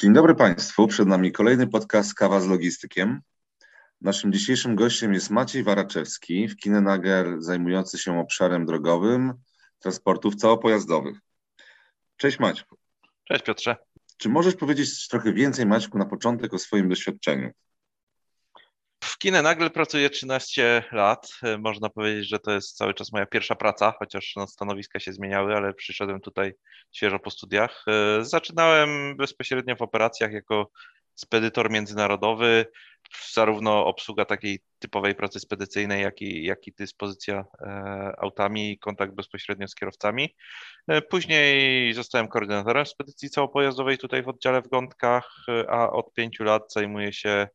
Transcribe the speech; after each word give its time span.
Dzień 0.00 0.12
dobry 0.12 0.34
Państwu. 0.34 0.86
Przed 0.86 1.08
nami 1.08 1.32
kolejny 1.32 1.66
podcast 1.66 2.14
Kawa 2.14 2.40
z 2.40 2.46
Logistykiem. 2.46 3.20
Naszym 4.00 4.32
dzisiejszym 4.32 4.76
gościem 4.76 5.14
jest 5.14 5.30
Maciej 5.30 5.62
Waraczewski, 5.62 6.48
w 6.48 6.56
Kinenager 6.56 7.26
zajmujący 7.38 7.98
się 7.98 8.20
obszarem 8.20 8.66
drogowym 8.66 9.32
transportów 9.78 10.36
całopojazdowych. 10.36 11.18
Cześć 12.16 12.38
Maćku. 12.38 12.76
Cześć 13.24 13.44
Piotrze. 13.44 13.76
Czy 14.16 14.28
możesz 14.28 14.54
powiedzieć 14.56 15.08
trochę 15.08 15.32
więcej 15.32 15.66
Maćku 15.66 15.98
na 15.98 16.06
początek 16.06 16.54
o 16.54 16.58
swoim 16.58 16.88
doświadczeniu? 16.88 17.50
W 19.20 19.22
Kinenagle 19.22 19.70
pracuję 19.70 20.10
13 20.10 20.82
lat. 20.92 21.28
Można 21.58 21.90
powiedzieć, 21.90 22.28
że 22.28 22.38
to 22.38 22.50
jest 22.50 22.76
cały 22.76 22.94
czas 22.94 23.12
moja 23.12 23.26
pierwsza 23.26 23.54
praca, 23.54 23.94
chociaż 23.98 24.32
no, 24.36 24.46
stanowiska 24.46 25.00
się 25.00 25.12
zmieniały, 25.12 25.56
ale 25.56 25.74
przyszedłem 25.74 26.20
tutaj 26.20 26.52
świeżo 26.92 27.18
po 27.18 27.30
studiach. 27.30 27.84
Zaczynałem 28.20 29.16
bezpośrednio 29.16 29.76
w 29.76 29.82
operacjach 29.82 30.32
jako 30.32 30.70
spedytor 31.14 31.70
międzynarodowy, 31.70 32.66
zarówno 33.32 33.86
obsługa 33.86 34.24
takiej 34.24 34.60
typowej 34.78 35.14
pracy 35.14 35.40
spedycyjnej, 35.40 36.02
jak 36.02 36.22
i, 36.22 36.44
jak 36.44 36.66
i 36.66 36.72
dyspozycja 36.72 37.44
e, 37.60 37.66
autami 38.18 38.72
i 38.72 38.78
kontakt 38.78 39.14
bezpośrednio 39.14 39.68
z 39.68 39.74
kierowcami. 39.74 40.36
E, 40.88 41.02
później 41.02 41.92
zostałem 41.92 42.28
koordynatorem 42.28 42.86
spedycji 42.86 43.30
całopojazdowej 43.30 43.98
tutaj 43.98 44.22
w 44.22 44.28
oddziale 44.28 44.62
w 44.62 44.68
Gątkach, 44.68 45.30
e, 45.48 45.70
a 45.70 45.90
od 45.90 46.12
pięciu 46.12 46.44
lat 46.44 46.72
zajmuję 46.72 47.12
się 47.12 47.48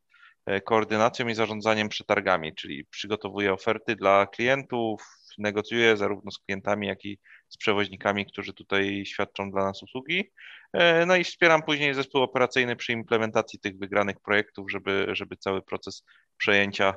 koordynacją 0.64 1.28
i 1.28 1.34
zarządzaniem 1.34 1.88
przetargami, 1.88 2.54
czyli 2.54 2.84
przygotowuję 2.84 3.52
oferty 3.52 3.96
dla 3.96 4.26
klientów, 4.26 5.02
negocjuję 5.38 5.96
zarówno 5.96 6.30
z 6.30 6.38
klientami, 6.38 6.86
jak 6.86 7.04
i 7.04 7.18
z 7.48 7.56
przewoźnikami, 7.56 8.26
którzy 8.26 8.54
tutaj 8.54 9.02
świadczą 9.06 9.50
dla 9.50 9.64
nas 9.64 9.82
usługi. 9.82 10.32
E, 10.72 11.06
no 11.06 11.16
i 11.16 11.24
wspieram 11.24 11.62
później 11.62 11.94
zespół 11.94 12.22
operacyjny 12.22 12.76
przy 12.76 12.92
implementacji 12.92 13.58
tych 13.58 13.78
wygranych 13.78 14.20
projektów, 14.20 14.70
żeby, 14.70 15.06
żeby 15.08 15.36
cały 15.36 15.62
proces 15.62 16.04
przejęcia 16.36 16.94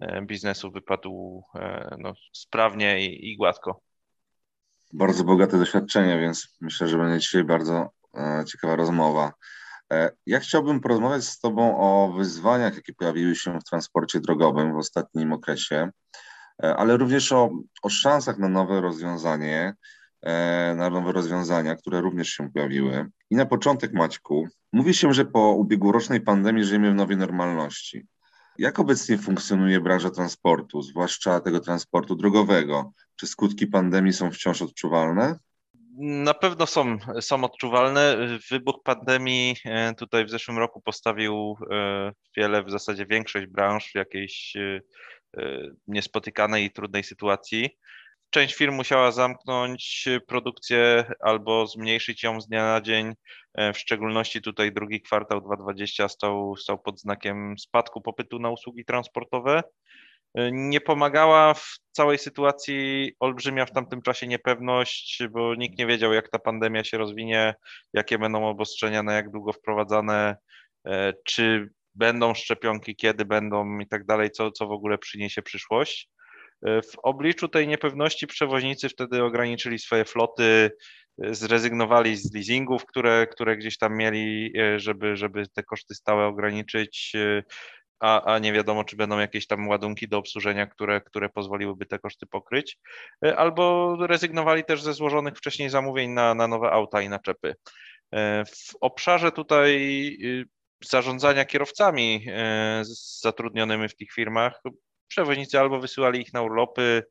e, 0.00 0.22
biznesu 0.22 0.70
wypadł 0.70 1.42
e, 1.54 1.96
no, 1.98 2.12
sprawnie 2.32 3.06
i, 3.06 3.32
i 3.32 3.36
gładko. 3.36 3.80
Bardzo 4.92 5.24
bogate 5.24 5.58
doświadczenie, 5.58 6.18
więc 6.18 6.56
myślę, 6.60 6.88
że 6.88 6.98
będzie 6.98 7.18
dzisiaj 7.20 7.44
bardzo 7.44 7.90
ciekawa 8.46 8.76
rozmowa. 8.76 9.32
Ja 10.26 10.40
chciałbym 10.40 10.80
porozmawiać 10.80 11.24
z 11.24 11.40
Tobą 11.40 11.78
o 11.78 12.12
wyzwaniach, 12.12 12.74
jakie 12.74 12.94
pojawiły 12.94 13.36
się 13.36 13.58
w 13.60 13.64
transporcie 13.64 14.20
drogowym 14.20 14.72
w 14.72 14.76
ostatnim 14.76 15.32
okresie. 15.32 15.90
E, 16.62 16.76
ale 16.76 16.96
również 16.96 17.32
o, 17.32 17.50
o 17.82 17.88
szansach 17.88 18.38
na 18.38 18.48
nowe 18.48 18.80
rozwiązanie, 18.80 19.74
e, 20.22 20.74
na 20.74 20.90
nowe 20.90 21.12
rozwiązania, 21.12 21.76
które 21.76 22.00
również 22.00 22.28
się 22.28 22.50
pojawiły. 22.52 23.06
I 23.30 23.36
na 23.36 23.46
początek, 23.46 23.92
Maćku, 23.92 24.48
mówi 24.72 24.94
się, 24.94 25.12
że 25.12 25.24
po 25.24 25.52
ubiegłorocznej 25.52 26.20
pandemii 26.20 26.64
żyjemy 26.64 26.90
w 26.90 26.94
nowej 26.94 27.16
normalności. 27.16 28.06
Jak 28.58 28.78
obecnie 28.78 29.18
funkcjonuje 29.18 29.80
branża 29.80 30.10
transportu, 30.10 30.82
zwłaszcza 30.82 31.40
tego 31.40 31.60
transportu 31.60 32.16
drogowego? 32.16 32.92
Czy 33.16 33.26
skutki 33.26 33.66
pandemii 33.66 34.12
są 34.12 34.30
wciąż 34.30 34.62
odczuwalne? 34.62 35.38
Na 36.02 36.34
pewno 36.34 36.66
są, 36.66 36.98
są 37.20 37.44
odczuwalne. 37.44 38.16
Wybuch 38.50 38.82
pandemii 38.84 39.56
e, 39.64 39.94
tutaj 39.94 40.24
w 40.24 40.30
zeszłym 40.30 40.58
roku 40.58 40.80
postawił 40.80 41.56
wiele, 42.36 42.62
w 42.64 42.70
zasadzie 42.70 43.06
większość 43.06 43.46
branż 43.46 43.90
w 43.90 43.94
jakiejś 43.94 44.56
Y, 45.38 45.76
niespotykanej 45.86 46.64
i 46.64 46.70
trudnej 46.70 47.04
sytuacji. 47.04 47.70
Część 48.30 48.54
firm 48.54 48.74
musiała 48.74 49.12
zamknąć 49.12 50.08
produkcję 50.26 51.04
albo 51.20 51.66
zmniejszyć 51.66 52.22
ją 52.22 52.40
z 52.40 52.48
dnia 52.48 52.64
na 52.64 52.80
dzień. 52.80 53.12
E, 53.54 53.72
w 53.72 53.78
szczególności 53.78 54.42
tutaj 54.42 54.72
drugi 54.72 55.00
kwartał 55.02 55.40
2020 55.40 56.08
stał, 56.08 56.56
stał 56.56 56.78
pod 56.78 57.00
znakiem 57.00 57.58
spadku 57.58 58.00
popytu 58.00 58.38
na 58.38 58.50
usługi 58.50 58.84
transportowe. 58.84 59.62
E, 60.34 60.50
nie 60.52 60.80
pomagała 60.80 61.54
w 61.54 61.78
całej 61.92 62.18
sytuacji 62.18 63.12
olbrzymia 63.20 63.66
w 63.66 63.72
tamtym 63.72 64.02
czasie 64.02 64.26
niepewność, 64.26 65.22
bo 65.30 65.54
nikt 65.54 65.78
nie 65.78 65.86
wiedział, 65.86 66.12
jak 66.12 66.28
ta 66.28 66.38
pandemia 66.38 66.84
się 66.84 66.98
rozwinie, 66.98 67.54
jakie 67.92 68.18
będą 68.18 68.48
obostrzenia, 68.48 69.02
na 69.02 69.12
jak 69.12 69.30
długo 69.30 69.52
wprowadzane, 69.52 70.36
e, 70.86 71.12
czy 71.24 71.70
będą 71.94 72.34
szczepionki, 72.34 72.96
kiedy 72.96 73.24
będą 73.24 73.78
i 73.78 73.88
tak 73.88 74.04
dalej, 74.04 74.30
co, 74.30 74.50
co 74.50 74.66
w 74.66 74.72
ogóle 74.72 74.98
przyniesie 74.98 75.42
przyszłość. 75.42 76.08
E, 76.66 76.82
w 76.82 76.98
obliczu 77.02 77.48
tej 77.48 77.68
niepewności 77.68 78.26
przewoźnicy 78.26 78.88
wtedy 78.88 79.24
ograniczyli 79.24 79.78
swoje 79.78 80.04
floty, 80.04 80.70
zrezygnowali 81.18 82.16
z 82.16 82.34
leasingów, 82.34 82.86
które, 82.86 83.26
które 83.26 83.56
gdzieś 83.56 83.78
tam 83.78 83.96
mieli, 83.96 84.52
żeby, 84.76 85.16
żeby 85.16 85.48
te 85.54 85.62
koszty 85.62 85.94
stałe 85.94 86.26
ograniczyć, 86.26 87.12
a, 88.00 88.34
a 88.34 88.38
nie 88.38 88.52
wiadomo, 88.52 88.84
czy 88.84 88.96
będą 88.96 89.18
jakieś 89.18 89.46
tam 89.46 89.68
ładunki 89.68 90.08
do 90.08 90.18
obsłużenia, 90.18 90.66
które, 90.66 91.00
które 91.00 91.28
pozwoliłyby 91.28 91.86
te 91.86 91.98
koszty 91.98 92.26
pokryć, 92.26 92.78
albo 93.36 93.96
rezygnowali 94.06 94.64
też 94.64 94.82
ze 94.82 94.94
złożonych 94.94 95.36
wcześniej 95.36 95.70
zamówień 95.70 96.10
na, 96.10 96.34
na 96.34 96.48
nowe 96.48 96.70
auta 96.70 97.02
i 97.02 97.08
naczepy. 97.08 97.54
W 98.46 98.76
obszarze 98.80 99.32
tutaj 99.32 100.18
zarządzania 100.84 101.44
kierowcami 101.44 102.26
e, 102.28 102.82
zatrudnionymi 103.20 103.88
w 103.88 103.96
tych 103.96 104.12
firmach, 104.12 104.62
przewoźnicy 105.08 105.60
albo 105.60 105.80
wysyłali 105.80 106.20
ich 106.20 106.32
na 106.32 106.42
urlopy, 106.42 107.02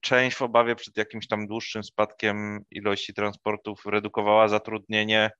część 0.00 0.36
w 0.36 0.42
obawie 0.42 0.76
przed 0.76 0.96
jakimś 0.96 1.28
tam 1.28 1.46
dłuższym 1.46 1.84
spadkiem 1.84 2.64
ilości 2.70 3.14
transportów 3.14 3.86
redukowała 3.86 4.48
zatrudnienie, 4.48 5.30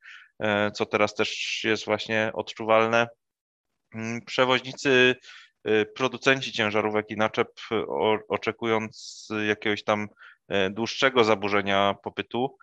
e, 0.42 0.70
co 0.70 0.86
teraz 0.86 1.14
też 1.14 1.60
jest 1.64 1.84
właśnie 1.84 2.30
odczuwalne. 2.34 3.08
Mm, 3.94 4.20
przewoźnicy, 4.22 5.16
e, 5.64 5.86
producenci 5.86 6.52
ciężarówek 6.52 7.10
i 7.10 7.16
naczep, 7.16 7.48
oczekując 8.28 9.28
jakiegoś 9.48 9.84
tam 9.84 10.08
dłuższego 10.70 11.24
zaburzenia 11.24 11.94
popytu, 12.02 12.56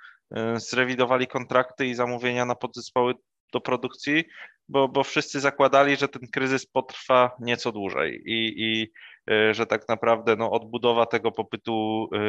zrewidowali 0.55 1.27
kontrakty 1.27 1.85
i 1.85 1.95
zamówienia 1.95 2.45
na 2.45 2.55
podzespoły 2.55 3.13
do 3.53 3.61
produkcji, 3.61 4.23
bo, 4.69 4.87
bo 4.87 5.03
wszyscy 5.03 5.39
zakładali, 5.39 5.95
że 5.95 6.07
ten 6.07 6.27
kryzys 6.27 6.65
potrwa 6.65 7.31
nieco 7.39 7.71
dłużej 7.71 8.21
i, 8.25 8.53
i 8.57 8.91
e, 9.31 9.53
że 9.53 9.65
tak 9.65 9.89
naprawdę 9.89 10.35
no, 10.35 10.51
odbudowa 10.51 11.05
tego 11.05 11.31
popytu 11.31 12.09
e, 12.13 12.19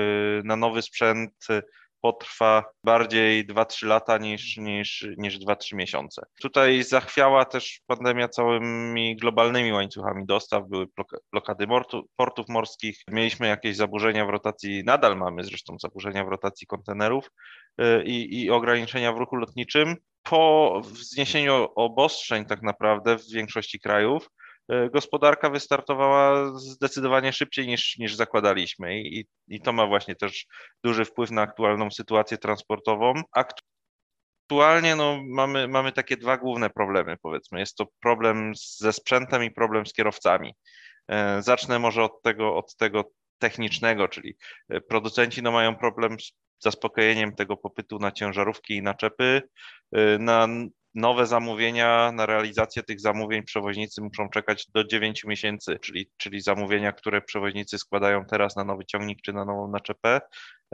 na 0.45 0.57
nowy 0.57 0.83
sprzęt 0.83 1.47
potrwa 2.03 2.65
bardziej 2.85 3.47
2-3 3.47 3.87
lata 3.87 4.19
niż, 4.19 4.57
niż, 4.57 5.07
niż 5.17 5.39
2-3 5.39 5.77
miesiące. 5.77 6.23
Tutaj 6.43 6.83
zachwiała 6.83 7.45
też 7.45 7.81
pandemia 7.87 8.29
całymi 8.29 9.17
globalnymi 9.17 9.73
łańcuchami 9.73 10.27
dostaw, 10.27 10.69
były 10.69 10.87
blokady 11.33 11.67
portów 12.17 12.49
morskich, 12.49 13.01
mieliśmy 13.09 13.47
jakieś 13.47 13.77
zaburzenia 13.77 14.27
w 14.27 14.31
rotacji, 14.31 14.83
nadal 14.85 15.17
mamy 15.17 15.45
zresztą 15.45 15.77
zaburzenia 15.79 16.25
w 16.25 16.29
rotacji 16.29 16.67
kontenerów 16.67 17.31
e, 17.79 18.05
i, 18.05 18.43
i 18.43 18.51
ograniczenia 18.51 19.13
w 19.13 19.19
ruchu 19.19 19.37
lotniczym 19.37 19.97
po 20.23 20.81
zniesieniu 20.93 21.69
obostrzeń 21.77 22.45
tak 22.45 22.63
naprawdę 22.63 23.19
w 23.19 23.33
większości 23.33 23.81
krajów, 23.81 24.29
gospodarka 24.93 25.51
wystartowała 25.51 26.59
zdecydowanie 26.59 27.33
szybciej 27.33 27.67
niż, 27.67 27.99
niż 27.99 28.15
zakładaliśmy 28.15 29.01
I, 29.01 29.27
i 29.49 29.61
to 29.61 29.73
ma 29.73 29.87
właśnie 29.87 30.17
też 30.17 30.47
duży 30.85 31.05
wpływ 31.05 31.31
na 31.31 31.43
aktualną 31.43 31.91
sytuację 31.91 32.39
transportową. 32.39 33.15
Aktualnie 33.33 34.97
no, 34.97 35.23
mamy, 35.29 35.69
mamy 35.69 35.93
takie 35.93 36.17
dwa 36.17 36.37
główne 36.37 36.71
problemy, 36.71 37.17
powiedzmy. 37.23 37.61
Jest 37.61 37.77
to 37.77 37.87
problem 38.01 38.53
ze 38.79 38.93
sprzętem 38.93 39.45
i 39.45 39.51
problem 39.51 39.87
z 39.87 39.93
kierowcami. 39.93 40.55
E, 41.09 41.43
zacznę 41.43 41.79
może 41.79 42.03
od 42.03 42.23
tego, 42.23 42.57
od 42.57 42.77
tego 42.77 43.13
technicznego, 43.39 44.09
czyli 44.09 44.37
e, 44.69 44.81
producenci 44.81 45.43
no, 45.43 45.53
mają 45.53 45.77
problem 45.77 46.21
z 46.21 46.33
zaspokojeniem 46.59 47.35
tego 47.35 47.57
popytu 47.57 47.99
na 47.99 48.13
ciężarówki 48.13 48.77
i 48.77 48.83
naczepy. 48.83 49.43
Na 50.19 50.49
nowe 50.95 51.27
zamówienia, 51.27 52.13
na 52.13 52.27
realizację 52.27 52.83
tych 52.83 53.01
zamówień 53.01 53.43
przewoźnicy 53.43 54.03
muszą 54.03 54.29
czekać 54.29 54.67
do 54.75 54.85
9 54.85 55.25
miesięcy, 55.25 55.79
czyli, 55.79 56.11
czyli 56.17 56.41
zamówienia, 56.41 56.93
które 56.93 57.23
przewoźnicy 57.23 57.79
składają 57.79 58.25
teraz 58.25 58.57
na 58.57 58.65
nowy 58.65 58.85
ciągnik 58.85 59.23
czy 59.23 59.33
na 59.33 59.45
nową 59.45 59.69
naczepę, 59.69 60.21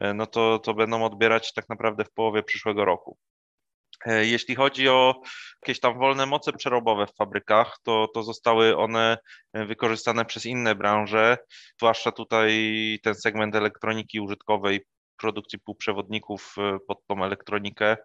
y, 0.05 0.15
no 0.15 0.27
to, 0.27 0.59
to 0.59 0.75
będą 0.75 1.05
odbierać 1.05 1.53
tak 1.53 1.69
naprawdę 1.69 2.05
w 2.05 2.13
połowie 2.13 2.43
przyszłego 2.43 2.85
roku. 2.85 3.19
E, 4.07 4.27
jeśli 4.27 4.55
chodzi 4.55 4.89
o 4.89 5.23
jakieś 5.63 5.81
tam 5.81 5.99
wolne 5.99 6.27
moce 6.27 6.53
przerobowe 6.53 7.07
w 7.07 7.17
fabrykach, 7.17 7.79
to, 7.83 8.09
to 8.15 8.23
zostały 8.23 8.77
one 8.77 9.19
wykorzystane 9.55 10.25
przez 10.25 10.47
inne 10.47 10.75
branże, 10.75 11.39
zwłaszcza 11.79 12.13
tutaj 12.13 12.53
ten 13.03 13.15
segment 13.15 13.57
elektroniki 13.57 14.21
użytkowej, 14.21 14.85
produkcji 15.19 15.59
półprzewodników 15.59 16.55
e, 16.59 16.79
pod 16.89 17.07
tą 17.07 17.25
elektronikę. 17.25 17.97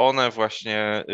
One 0.00 0.30
właśnie 0.30 1.04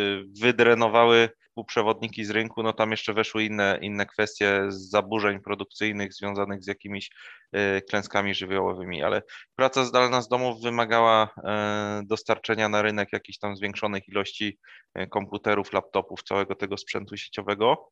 wydrenowały 0.41 1.29
półprzewodniki 1.55 2.25
z 2.25 2.31
rynku, 2.31 2.63
no 2.63 2.73
tam 2.73 2.91
jeszcze 2.91 3.15
weszły 3.15 3.45
inne, 3.45 3.79
inne 3.83 4.07
kwestie 4.07 4.65
zaburzeń 4.69 5.41
produkcyjnych 5.41 6.15
związanych 6.15 6.65
z 6.65 6.67
jakimiś 6.67 7.11
e, 7.53 7.83
klęskami 7.83 8.35
żywiołowymi, 8.35 9.03
ale 9.03 9.23
praca 9.57 9.85
zdalna 9.85 10.23
z 10.23 10.29
domów 10.29 10.63
wymagała 10.63 11.29
e, 11.45 12.03
dostarczenia 12.05 12.69
na 12.69 12.83
rynek 12.83 13.09
jakichś 13.13 13.39
tam 13.39 13.57
zwiększonych 13.57 14.09
ilości 14.09 14.59
komputerów, 15.11 15.73
laptopów, 15.73 16.23
całego 16.23 16.55
tego 16.55 16.77
sprzętu 16.77 17.17
sieciowego. 17.17 17.89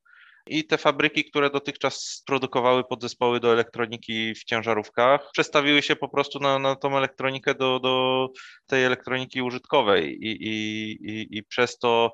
I 0.46 0.66
te 0.66 0.78
fabryki, 0.78 1.24
które 1.24 1.50
dotychczas 1.50 2.22
produkowały 2.26 2.84
podzespoły 2.84 3.40
do 3.40 3.52
elektroniki 3.52 4.34
w 4.34 4.44
ciężarówkach, 4.44 5.30
przestawiły 5.32 5.82
się 5.82 5.96
po 5.96 6.08
prostu 6.08 6.38
na, 6.38 6.58
na 6.58 6.76
tą 6.76 6.96
elektronikę 6.96 7.54
do, 7.54 7.80
do 7.80 8.28
tej 8.66 8.84
elektroniki 8.84 9.42
użytkowej. 9.42 10.24
I, 10.24 10.46
i, 10.46 10.90
i, 10.90 11.38
I 11.38 11.42
przez 11.42 11.78
to 11.78 12.10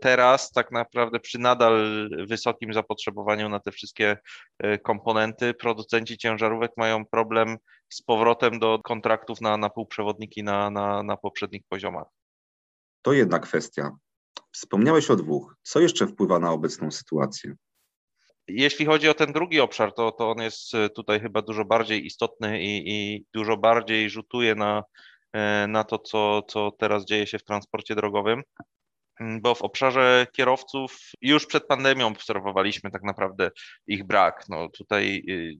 teraz, 0.00 0.52
tak 0.52 0.72
naprawdę, 0.72 1.20
przy 1.20 1.38
nadal 1.38 2.08
wysokim 2.26 2.72
zapotrzebowaniu 2.72 3.48
na 3.48 3.60
te 3.60 3.72
wszystkie 3.72 4.16
e, 4.58 4.78
komponenty, 4.78 5.54
producenci 5.54 6.18
ciężarówek 6.18 6.72
mają 6.76 7.06
problem 7.06 7.56
z 7.88 8.02
powrotem 8.02 8.58
do 8.58 8.78
kontraktów 8.84 9.40
na, 9.40 9.56
na 9.56 9.70
półprzewodniki 9.70 10.42
na, 10.42 10.70
na, 10.70 11.02
na 11.02 11.16
poprzednich 11.16 11.62
poziomach. 11.68 12.06
To 13.02 13.12
jedna 13.12 13.38
kwestia. 13.38 13.90
Wspomniałeś 14.52 15.10
o 15.10 15.16
dwóch. 15.16 15.56
Co 15.62 15.80
jeszcze 15.80 16.06
wpływa 16.06 16.38
na 16.38 16.52
obecną 16.52 16.90
sytuację? 16.90 17.54
Jeśli 18.54 18.86
chodzi 18.86 19.08
o 19.08 19.14
ten 19.14 19.32
drugi 19.32 19.60
obszar, 19.60 19.94
to, 19.94 20.12
to 20.12 20.30
on 20.30 20.42
jest 20.42 20.74
e, 20.74 20.90
tutaj 20.90 21.20
chyba 21.20 21.42
dużo 21.42 21.64
bardziej 21.64 22.06
istotny 22.06 22.62
i, 22.62 22.82
i 22.86 23.24
dużo 23.34 23.56
bardziej 23.56 24.10
rzutuje 24.10 24.54
na, 24.54 24.84
e, 25.32 25.66
na 25.66 25.84
to, 25.84 25.98
co, 25.98 26.42
co 26.42 26.70
teraz 26.70 27.04
dzieje 27.04 27.26
się 27.26 27.38
w 27.38 27.44
transporcie 27.44 27.94
drogowym 27.94 28.42
mm, 29.20 29.40
bo 29.40 29.54
w 29.54 29.62
obszarze 29.62 30.26
kierowców 30.32 30.98
już 31.20 31.46
przed 31.46 31.66
pandemią 31.66 32.06
obserwowaliśmy 32.06 32.90
tak 32.90 33.02
naprawdę 33.02 33.50
ich 33.86 34.06
brak. 34.06 34.44
No 34.48 34.68
tutaj 34.68 35.22
y, 35.28 35.58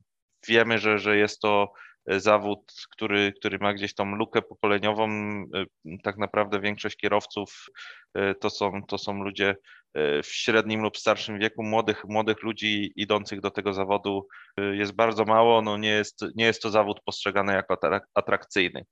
wiemy, 0.48 0.78
że, 0.78 0.98
że 0.98 1.16
jest 1.16 1.40
to 1.40 1.72
zawód, 2.06 2.73
który, 2.91 3.32
który 3.32 3.58
ma 3.58 3.75
gdzieś 3.75 3.94
tą 3.94 4.14
lukę 4.17 4.43
pokoleniową. 4.43 5.11
Y, 5.87 5.99
tak 6.02 6.19
naprawdę 6.19 6.61
większość 6.61 6.97
kierowców 6.97 7.67
y, 8.19 8.35
to 8.41 8.50
są, 8.50 8.82
to 8.88 8.99
są 8.99 9.23
ludzie 9.23 9.56
w 10.23 10.26
średnim 10.26 10.82
lub 10.82 10.99
starszym 10.99 11.38
wieku 11.38 11.62
młodych, 11.62 12.05
młodych 12.05 12.43
ludzi 12.43 12.93
idących 12.97 13.41
do 13.41 13.50
tego 13.50 13.73
zawodu 13.73 14.26
jest 14.73 14.93
bardzo 14.93 15.25
mało. 15.25 15.62
No 15.62 15.76
nie, 15.76 15.88
jest, 15.88 16.25
nie 16.35 16.44
jest 16.44 16.62
to 16.62 16.70
zawód 16.70 17.00
postrzegany 17.05 17.52
jako 17.52 17.76
atrakcyjny. 18.14 18.85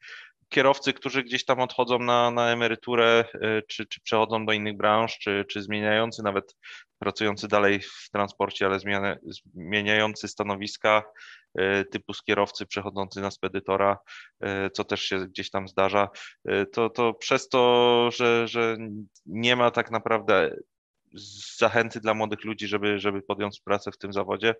Kierowcy, 0.49 0.93
którzy 0.93 1.23
gdzieś 1.23 1.45
tam 1.45 1.61
odchodzą 1.61 1.99
na, 1.99 2.31
na 2.31 2.51
emeryturę, 2.51 3.25
czy, 3.69 3.87
czy 3.87 4.01
przechodzą 4.01 4.47
do 4.47 4.53
innych 4.53 4.77
branż, 4.77 5.19
czy, 5.19 5.45
czy 5.51 5.63
zmieniający, 5.63 6.23
nawet 6.23 6.57
pracujący 6.99 7.49
dalej 7.49 7.81
w 7.81 8.11
transporcie, 8.13 8.67
ale 8.67 8.79
zmieniający 9.55 10.29
stanowiska, 10.29 11.03
typu 11.91 12.15
z 12.15 12.23
kierowcy 12.23 12.67
przechodzący 12.67 13.21
na 13.21 13.31
spedytora, 13.31 13.99
co 14.73 14.85
też 14.85 15.03
się 15.03 15.19
gdzieś 15.19 15.51
tam 15.51 15.69
zdarza, 15.69 16.09
to, 16.73 16.91
to 16.91 17.15
przez 17.15 17.49
to, 17.49 18.11
że, 18.11 18.49
że 18.49 18.77
nie 19.27 19.57
ma 19.57 19.71
tak 19.71 19.91
naprawdę 19.91 20.57
zachęty 21.59 22.01
dla 22.01 22.15
młodych 22.15 22.45
ludzi, 22.45 22.69
żeby, 22.69 22.99
żeby 22.99 23.23
podjąć 23.23 23.61
pracę 23.61 23.93
w 23.93 23.99
tym 23.99 24.13
zawodzie, 24.13 24.55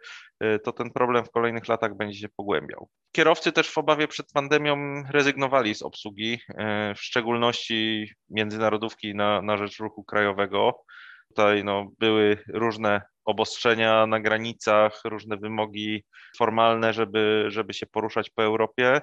to 0.65 0.73
ten 0.73 0.91
problem 0.91 1.25
w 1.25 1.31
kolejnych 1.31 1.69
latach 1.69 1.97
będzie 1.97 2.19
się 2.19 2.29
pogłębiał. 2.29 2.89
Kierowcy 3.13 3.53
też 3.53 3.71
w 3.71 3.79
obawie 3.79 4.09
przed 4.09 4.33
pandemią 4.33 5.03
rezygnowali 5.11 5.75
z 5.75 5.83
obsługi, 5.83 6.39
w 6.97 7.01
szczególności 7.01 8.11
międzynarodówki 8.31 9.15
na, 9.15 9.43
na 9.43 9.57
rzecz 9.57 9.79
ruchu 9.79 10.05
krajowego. 10.05 10.85
Tutaj 11.29 11.65
no, 11.65 11.91
były 11.99 12.39
różne 12.49 13.03
obostrzenia 13.25 14.07
na 14.07 14.21
granicach, 14.21 15.01
różne 15.05 15.37
wymogi 15.37 16.05
formalne, 16.39 16.93
żeby, 16.93 17.45
żeby 17.49 17.75
się 17.75 17.87
poruszać 17.87 18.31
po 18.31 18.43
Europie. 18.43 19.01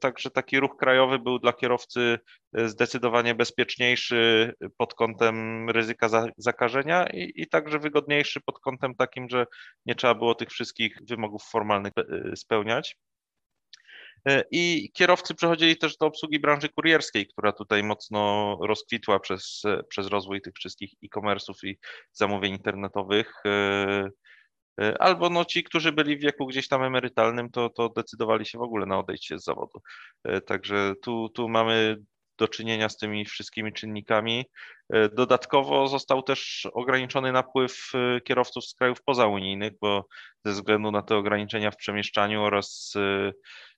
Także 0.00 0.30
taki 0.30 0.60
ruch 0.60 0.76
krajowy 0.76 1.18
był 1.18 1.38
dla 1.38 1.52
kierowcy 1.52 2.18
zdecydowanie 2.52 3.34
bezpieczniejszy 3.34 4.52
pod 4.76 4.94
kątem 4.94 5.70
ryzyka 5.70 6.08
zakażenia 6.36 7.06
i, 7.06 7.32
i 7.36 7.48
także 7.48 7.78
wygodniejszy 7.78 8.40
pod 8.40 8.60
kątem 8.60 8.94
takim, 8.94 9.28
że 9.28 9.46
nie 9.86 9.94
trzeba 9.94 10.14
było 10.14 10.34
tych 10.34 10.48
wszystkich 10.48 10.98
wymogów 11.08 11.42
formalnych 11.42 11.92
e, 11.98 12.36
spełniać. 12.36 12.96
E, 14.28 14.44
I 14.50 14.90
kierowcy 14.92 15.34
przechodzili 15.34 15.76
też 15.76 15.96
do 15.96 16.06
obsługi 16.06 16.40
branży 16.40 16.68
kurierskiej, 16.68 17.26
która 17.26 17.52
tutaj 17.52 17.82
mocno 17.82 18.56
rozkwitła 18.60 19.20
przez, 19.20 19.62
przez 19.88 20.06
rozwój 20.06 20.40
tych 20.40 20.54
wszystkich 20.54 20.90
e-commerce'ów 21.04 21.64
i 21.64 21.78
zamówień 22.12 22.52
internetowych. 22.52 23.32
E, 23.46 24.08
e, 24.80 25.02
albo 25.02 25.30
no 25.30 25.44
ci, 25.44 25.64
którzy 25.64 25.92
byli 25.92 26.16
w 26.16 26.20
wieku 26.20 26.46
gdzieś 26.46 26.68
tam 26.68 26.82
emerytalnym, 26.82 27.50
to, 27.50 27.70
to 27.70 27.88
decydowali 27.88 28.46
się 28.46 28.58
w 28.58 28.62
ogóle 28.62 28.86
na 28.86 28.98
odejście 28.98 29.38
z 29.38 29.44
zawodu. 29.44 29.80
Także 30.46 30.92
tu, 31.02 31.28
tu 31.28 31.48
mamy 31.48 31.96
do 32.38 32.48
czynienia 32.48 32.88
z 32.88 32.96
tymi 32.96 33.24
wszystkimi 33.24 33.72
czynnikami. 33.72 34.44
Dodatkowo 35.12 35.88
został 35.88 36.22
też 36.22 36.68
ograniczony 36.72 37.32
napływ 37.32 37.92
kierowców 38.24 38.64
z 38.64 38.74
krajów 38.74 39.02
pozaunijnych, 39.02 39.72
bo 39.80 40.06
ze 40.44 40.52
względu 40.52 40.90
na 40.90 41.02
te 41.02 41.16
ograniczenia 41.16 41.70
w 41.70 41.76
przemieszczaniu 41.76 42.42
oraz 42.42 42.94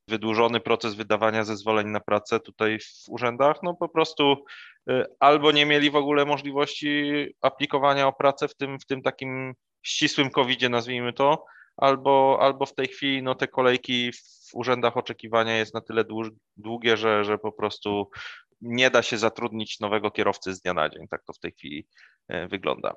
wydłużony 0.09 0.61
proces 0.61 0.95
wydawania 0.95 1.45
zezwoleń 1.45 1.89
na 1.89 2.01
pracę 2.01 2.41
tutaj 2.41 2.79
w 2.79 3.09
urzędach, 3.09 3.57
no 3.63 3.75
po 3.75 3.89
prostu 3.89 4.45
y, 4.91 5.05
albo 5.21 5.53
nie 5.53 5.67
mieli 5.67 5.91
w 5.91 5.97
ogóle 5.97 6.25
możliwości 6.25 7.13
aplikowania 7.41 8.07
o 8.07 8.13
pracę 8.13 8.49
w 8.49 8.57
tym, 8.57 8.79
w 8.79 8.87
tym 8.87 9.03
takim 9.03 9.55
ścisłym 9.83 10.31
COVID-zie, 10.31 10.69
nazwijmy 10.69 11.13
to, 11.13 11.45
albo, 11.77 12.39
albo 12.41 12.67
w 12.67 12.75
tej 12.75 12.89
chwili 12.89 13.23
no, 13.23 13.35
te 13.35 13.49
kolejki 13.49 14.13
w 14.13 14.55
urzędach 14.55 14.97
oczekiwania 14.97 15.57
jest 15.57 15.75
na 15.75 15.81
tyle 15.81 16.05
długie, 16.57 16.97
że, 16.97 17.25
że 17.25 17.39
po 17.39 17.53
prostu 17.53 18.11
nie 18.61 18.91
da 18.91 19.03
się 19.03 19.19
zatrudnić 19.19 19.81
nowego 19.81 20.11
kierowcy 20.11 20.55
z 20.55 20.61
dnia 20.61 20.75
na 20.75 20.89
dzień. 20.89 21.09
Tak 21.09 21.25
to 21.25 21.33
w 21.33 21.39
tej 21.39 21.53
chwili 21.53 21.87
y, 22.33 22.49
wygląda. 22.49 22.95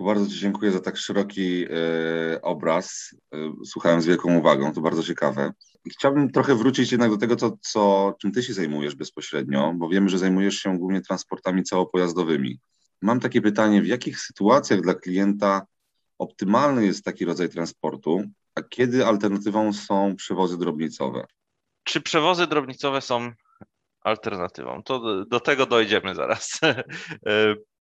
Bardzo 0.00 0.26
Ci 0.26 0.38
dziękuję 0.38 0.72
za 0.72 0.80
tak 0.80 0.96
szeroki 0.96 1.64
e, 1.64 2.42
obraz. 2.42 3.14
E, 3.34 3.52
słuchałem 3.64 4.02
z 4.02 4.06
wielką 4.06 4.38
uwagą, 4.38 4.72
to 4.72 4.80
bardzo 4.80 5.02
ciekawe. 5.02 5.52
Chciałbym 5.90 6.30
trochę 6.30 6.54
wrócić 6.54 6.92
jednak 6.92 7.10
do 7.10 7.16
tego, 7.16 7.36
co, 7.36 7.56
co, 7.60 8.14
czym 8.20 8.32
Ty 8.32 8.42
się 8.42 8.52
zajmujesz 8.52 8.94
bezpośrednio, 8.94 9.72
bo 9.76 9.88
wiemy, 9.88 10.08
że 10.08 10.18
zajmujesz 10.18 10.54
się 10.54 10.78
głównie 10.78 11.00
transportami 11.00 11.62
całopojazdowymi. 11.62 12.58
Mam 13.02 13.20
takie 13.20 13.40
pytanie, 13.40 13.82
w 13.82 13.86
jakich 13.86 14.20
sytuacjach 14.20 14.80
dla 14.80 14.94
klienta 14.94 15.66
optymalny 16.18 16.86
jest 16.86 17.04
taki 17.04 17.24
rodzaj 17.24 17.48
transportu, 17.48 18.22
a 18.54 18.62
kiedy 18.62 19.06
alternatywą 19.06 19.72
są 19.72 20.16
przewozy 20.16 20.58
drobnicowe? 20.58 21.26
Czy 21.84 22.00
przewozy 22.00 22.46
drobnicowe 22.46 23.00
są 23.00 23.32
alternatywą? 24.00 24.82
To 24.82 24.98
do, 24.98 25.24
do 25.24 25.40
tego 25.40 25.66
dojdziemy 25.66 26.14
zaraz. 26.14 26.60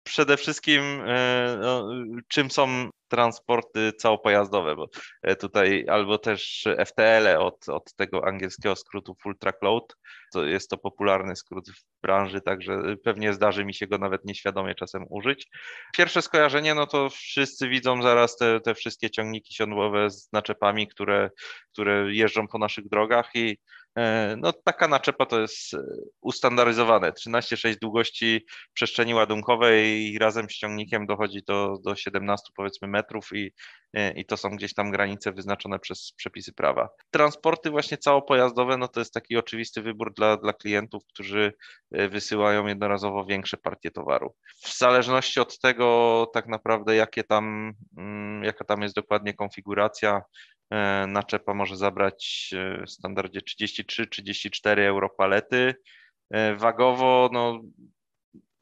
Przede 0.05 0.37
wszystkim 0.37 0.81
e, 1.07 1.57
no, 1.61 1.89
czym 2.27 2.51
są 2.51 2.89
transporty 3.07 3.93
całopojazdowe, 3.93 4.75
bo 4.75 4.89
e, 5.21 5.35
tutaj 5.35 5.85
albo 5.89 6.17
też 6.17 6.67
FTL 6.85 7.25
-e 7.25 7.39
od, 7.39 7.69
od 7.69 7.93
tego 7.93 8.27
angielskiego 8.27 8.75
skrótu 8.75 9.15
Full 9.23 9.37
Track 9.37 9.63
Load, 9.63 9.95
to 10.33 10.45
jest 10.45 10.69
to 10.69 10.77
popularny 10.77 11.35
skrót 11.35 11.69
w 11.69 12.01
branży, 12.01 12.41
także 12.41 12.81
pewnie 13.03 13.33
zdarzy 13.33 13.65
mi 13.65 13.73
się 13.73 13.87
go 13.87 13.97
nawet 13.97 14.25
nieświadomie 14.25 14.75
czasem 14.75 15.05
użyć. 15.09 15.47
Pierwsze 15.97 16.21
skojarzenie, 16.21 16.75
no 16.75 16.87
to 16.87 17.09
wszyscy 17.09 17.69
widzą 17.69 18.01
zaraz 18.01 18.37
te, 18.37 18.59
te 18.61 18.75
wszystkie 18.75 19.09
ciągniki 19.09 19.53
siodłowe 19.53 20.09
z 20.09 20.29
naczepami, 20.33 20.87
które, 20.87 21.29
które 21.73 22.13
jeżdżą 22.13 22.47
po 22.47 22.57
naszych 22.57 22.89
drogach 22.89 23.29
i 23.35 23.57
no 24.37 24.53
taka 24.53 24.87
naczepa 24.87 25.25
to 25.25 25.41
jest 25.41 25.73
e, 25.73 25.77
ustandaryzowane. 26.21 27.11
13,6 27.11 27.75
długości 27.81 28.45
przestrzeni 28.73 29.13
ładunkowej 29.13 30.13
i 30.13 30.19
razem 30.19 30.49
z 30.49 30.53
ciągnikiem 30.53 31.05
dochodzi 31.05 31.41
do, 31.47 31.77
do 31.83 31.95
17 31.95 32.43
powiedzmy 32.55 32.87
metrów 32.87 33.29
i, 33.33 33.51
e, 33.93 34.11
i 34.11 34.25
to 34.25 34.37
są 34.37 34.49
gdzieś 34.49 34.73
tam 34.73 34.91
granice 34.91 35.31
wyznaczone 35.31 35.79
przez 35.79 36.13
przepisy 36.17 36.53
prawa. 36.53 36.89
Transporty 37.11 37.69
właśnie 37.69 37.97
całopojazdowe, 37.97 38.77
no 38.77 38.87
to 38.87 38.99
jest 38.99 39.13
taki 39.13 39.37
oczywisty 39.37 39.81
wybór 39.81 40.13
dla, 40.13 40.37
dla 40.37 40.53
klientów, 40.53 41.03
którzy 41.07 41.53
wysyłają 41.91 42.67
jednorazowo 42.67 43.25
większe 43.25 43.57
partie 43.57 43.91
towaru. 43.91 44.35
W 44.63 44.77
zależności 44.77 45.39
od 45.39 45.59
tego 45.59 46.27
tak 46.33 46.47
naprawdę 46.47 46.95
jakie 46.95 47.23
tam, 47.23 47.73
mm, 47.97 48.43
jaka 48.43 48.65
tam 48.65 48.81
jest 48.81 48.95
dokładnie 48.95 49.33
konfiguracja, 49.33 50.21
E, 50.54 50.54
naczepa 51.07 51.53
może 51.53 51.77
zabrać 51.77 52.49
e, 52.53 52.85
w 52.85 52.89
standardzie 52.91 53.39
33-34 53.39 54.79
euro 54.79 55.09
palety. 55.09 55.75
E, 56.31 56.55
wagowo 56.55 57.29
no, 57.33 57.61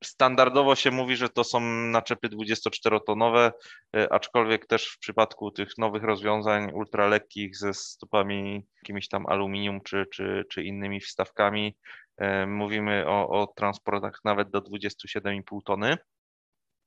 Standardowo 0.04 0.76
się 0.76 0.92
mówi, 0.92 1.16
że 1.16 1.30
to 1.30 1.44
są 1.44 1.60
naczepy 1.70 2.30
24-tonowe, 2.30 3.52
aczkolwiek 4.10 4.66
też 4.66 4.88
w 4.88 5.00
przypadku 5.00 5.52
tych 5.52 5.78
nowych 5.78 6.04
rozwiązań 6.04 6.72
ultralekkich 6.74 7.58
ze 7.58 7.74
stopami 7.74 8.66
jakimiś 8.84 9.08
tam 9.08 9.26
aluminium 9.26 9.82
czy, 9.82 10.06
czy, 10.14 10.46
czy 10.50 10.64
innymi 10.64 11.02
wstawkami, 11.02 11.76
mówimy 12.48 13.04
o, 13.08 13.30
o 13.30 13.48
transportach 13.48 14.20
nawet 14.24 14.50
do 14.50 14.60
27,5 14.60 15.60
tony. 15.66 15.98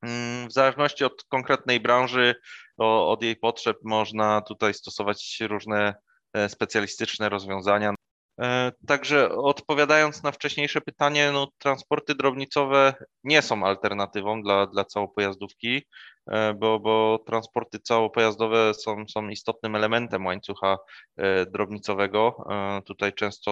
Mm, 0.02 0.48
w 0.48 0.52
zależności 0.52 1.04
od 1.04 1.24
konkretnej 1.24 1.80
branży, 1.80 2.34
od 2.78 3.22
jej 3.22 3.36
potrzeb, 3.36 3.76
można 3.84 4.40
tutaj 4.40 4.74
stosować 4.74 5.38
różne 5.40 5.94
e, 6.32 6.48
specjalistyczne 6.48 7.28
rozwiązania. 7.28 7.94
E, 8.40 8.72
także 8.86 9.30
odpowiadając 9.30 10.22
na 10.22 10.32
wcześniejsze 10.32 10.80
pytanie, 10.80 11.30
no, 11.32 11.48
transporty 11.58 12.14
drobnicowe 12.14 12.94
nie 13.24 13.42
są 13.42 13.64
alternatywą 13.64 14.42
dla, 14.42 14.66
dla 14.66 14.84
całopojazdówki, 14.84 15.82
e, 16.30 16.54
bo, 16.54 16.80
bo 16.80 17.18
transporty 17.26 17.78
całopojazdowe 17.78 18.74
są, 18.74 19.04
są 19.08 19.28
istotnym 19.28 19.76
elementem 19.76 20.26
łańcucha 20.26 20.78
e, 21.16 21.46
drobnicowego. 21.46 22.46
Tutaj 22.86 23.12
często 23.12 23.50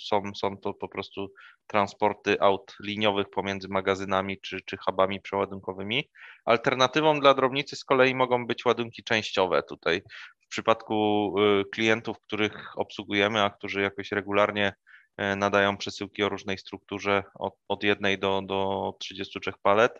są, 0.00 0.22
są 0.34 0.56
to 0.56 0.74
po 0.74 0.88
prostu 0.88 1.28
transporty 1.66 2.40
aut 2.40 2.76
liniowych 2.82 3.30
pomiędzy 3.30 3.68
magazynami 3.68 4.40
czy, 4.40 4.60
czy 4.66 4.76
hubami 4.76 5.20
przeładunkowymi. 5.20 6.10
Alternatywą 6.44 7.20
dla 7.20 7.34
drobnicy 7.34 7.76
z 7.76 7.84
kolei 7.84 8.14
mogą 8.14 8.46
być 8.46 8.64
ładunki 8.64 9.04
częściowe. 9.04 9.62
Tutaj 9.62 10.02
przypadku 10.50 11.34
y, 11.38 11.64
klientów, 11.72 12.20
których 12.20 12.78
obsługujemy, 12.78 13.42
a 13.42 13.50
którzy 13.50 13.82
jakoś 13.82 14.12
regularnie 14.12 14.72
e, 15.16 15.36
nadają 15.36 15.76
przesyłki 15.76 16.22
o 16.22 16.28
różnej 16.28 16.58
strukturze 16.58 17.22
od, 17.34 17.54
od 17.68 17.82
jednej 17.82 18.18
do, 18.18 18.42
do 18.46 18.92
33 19.00 19.52
palet, 19.62 19.92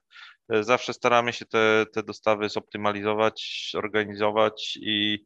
e, 0.53 0.65
zawsze 0.65 0.93
staramy 0.93 1.33
się 1.33 1.47
te, 1.47 1.87
te 1.95 2.03
dostawy 2.03 2.49
zoptymalizować, 2.49 3.71
organizować 3.77 4.79
i 4.83 5.25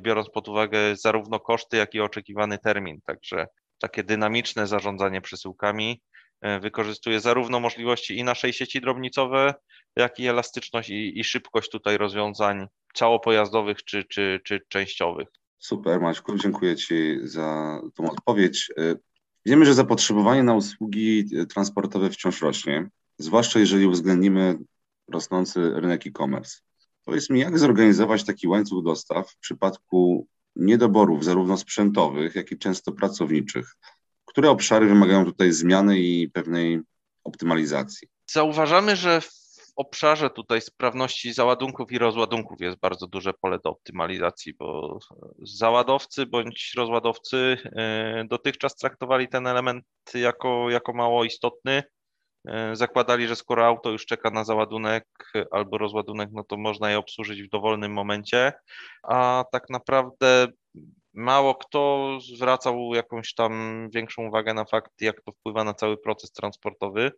biorąc 0.00 0.30
pod 0.30 0.48
uwagę 0.48 0.96
zarówno 0.96 1.40
koszty, 1.40 1.76
jak 1.76 1.94
i 1.94 2.00
oczekiwany 2.00 2.58
termin. 2.58 3.00
Także 3.06 3.46
takie 3.78 4.04
dynamiczne 4.04 4.66
zarządzanie 4.66 5.20
przesyłkami 5.20 6.02
wykorzystuje 6.60 7.20
zarówno 7.20 7.60
możliwości 7.60 8.18
i 8.18 8.24
naszej 8.24 8.52
sieci 8.52 8.80
drobnicowe, 8.80 9.54
jak 9.96 10.18
i 10.18 10.26
elastyczność 10.26 10.90
i, 10.90 11.20
i 11.20 11.24
szybkość 11.24 11.70
tutaj 11.70 11.98
rozwiązań 11.98 12.66
całopojazdowych 12.94 13.84
czy, 13.84 14.04
czy, 14.04 14.40
czy 14.44 14.60
częściowych. 14.68 15.28
Super, 15.58 16.00
Maćku, 16.00 16.38
dziękuję 16.38 16.76
Ci 16.76 17.18
za 17.22 17.80
tą 17.94 18.10
odpowiedź. 18.10 18.70
E, 18.78 18.94
wiemy, 19.46 19.66
że 19.66 19.74
zapotrzebowanie 19.74 20.42
na 20.42 20.54
usługi 20.54 21.28
e, 21.36 21.46
transportowe 21.46 22.10
wciąż 22.10 22.42
rośnie, 22.42 22.88
zwłaszcza 23.18 23.58
jeżeli 23.58 23.86
uwzględnimy 23.86 24.58
rosnący 25.08 25.70
rynek 25.74 26.06
e-commerce. 26.06 26.58
Powiedz 27.04 27.30
mi, 27.30 27.40
jak 27.40 27.58
zorganizować 27.58 28.24
taki 28.24 28.48
łańcuch 28.48 28.84
dostaw 28.84 29.30
w 29.30 29.38
przypadku 29.38 30.26
niedoborów 30.56 31.24
zarówno 31.24 31.56
sprzętowych, 31.56 32.34
jak 32.34 32.52
i 32.52 32.58
często 32.58 32.92
pracowniczych? 32.92 33.76
Które 34.34 34.50
obszary 34.50 34.86
wymagają 34.86 35.24
tutaj 35.24 35.52
zmiany 35.52 35.98
i 35.98 36.28
pewnej 36.28 36.80
optymalizacji? 37.24 38.08
Zauważamy, 38.30 38.96
że 38.96 39.20
obszarze 39.76 40.30
tutaj 40.30 40.60
sprawności 40.60 41.32
załadunków 41.32 41.92
i 41.92 41.98
rozładunków 41.98 42.60
jest 42.60 42.78
bardzo 42.78 43.06
duże 43.06 43.32
pole 43.34 43.58
do 43.64 43.70
optymalizacji, 43.70 44.54
bo 44.54 44.98
załadowcy 45.42 46.26
bądź 46.26 46.72
rozładowcy 46.76 47.56
e, 47.64 48.24
dotychczas 48.30 48.76
traktowali 48.76 49.28
ten 49.28 49.46
element 49.46 49.84
jako, 50.14 50.70
jako 50.70 50.92
mało 50.92 51.24
istotny. 51.24 51.82
E, 52.48 52.76
zakładali, 52.76 53.28
że 53.28 53.36
skoro 53.36 53.66
auto 53.66 53.90
już 53.90 54.06
czeka 54.06 54.30
na 54.30 54.44
załadunek 54.44 55.06
albo 55.50 55.78
rozładunek, 55.78 56.28
no 56.32 56.44
to 56.44 56.56
można 56.56 56.90
je 56.90 56.98
obsłużyć 56.98 57.42
w 57.42 57.50
dowolnym 57.50 57.92
momencie, 57.92 58.52
a 59.02 59.44
tak 59.52 59.70
naprawdę 59.70 60.46
mało 61.14 61.54
kto 61.54 62.10
zwracał 62.20 62.94
jakąś 62.94 63.34
tam 63.34 63.88
większą 63.94 64.26
uwagę 64.28 64.54
na 64.54 64.64
fakt, 64.64 64.92
jak 65.00 65.22
to 65.22 65.32
wpływa 65.32 65.64
na 65.64 65.74
cały 65.74 65.96
proces 65.96 66.32
transportowy 66.32 67.12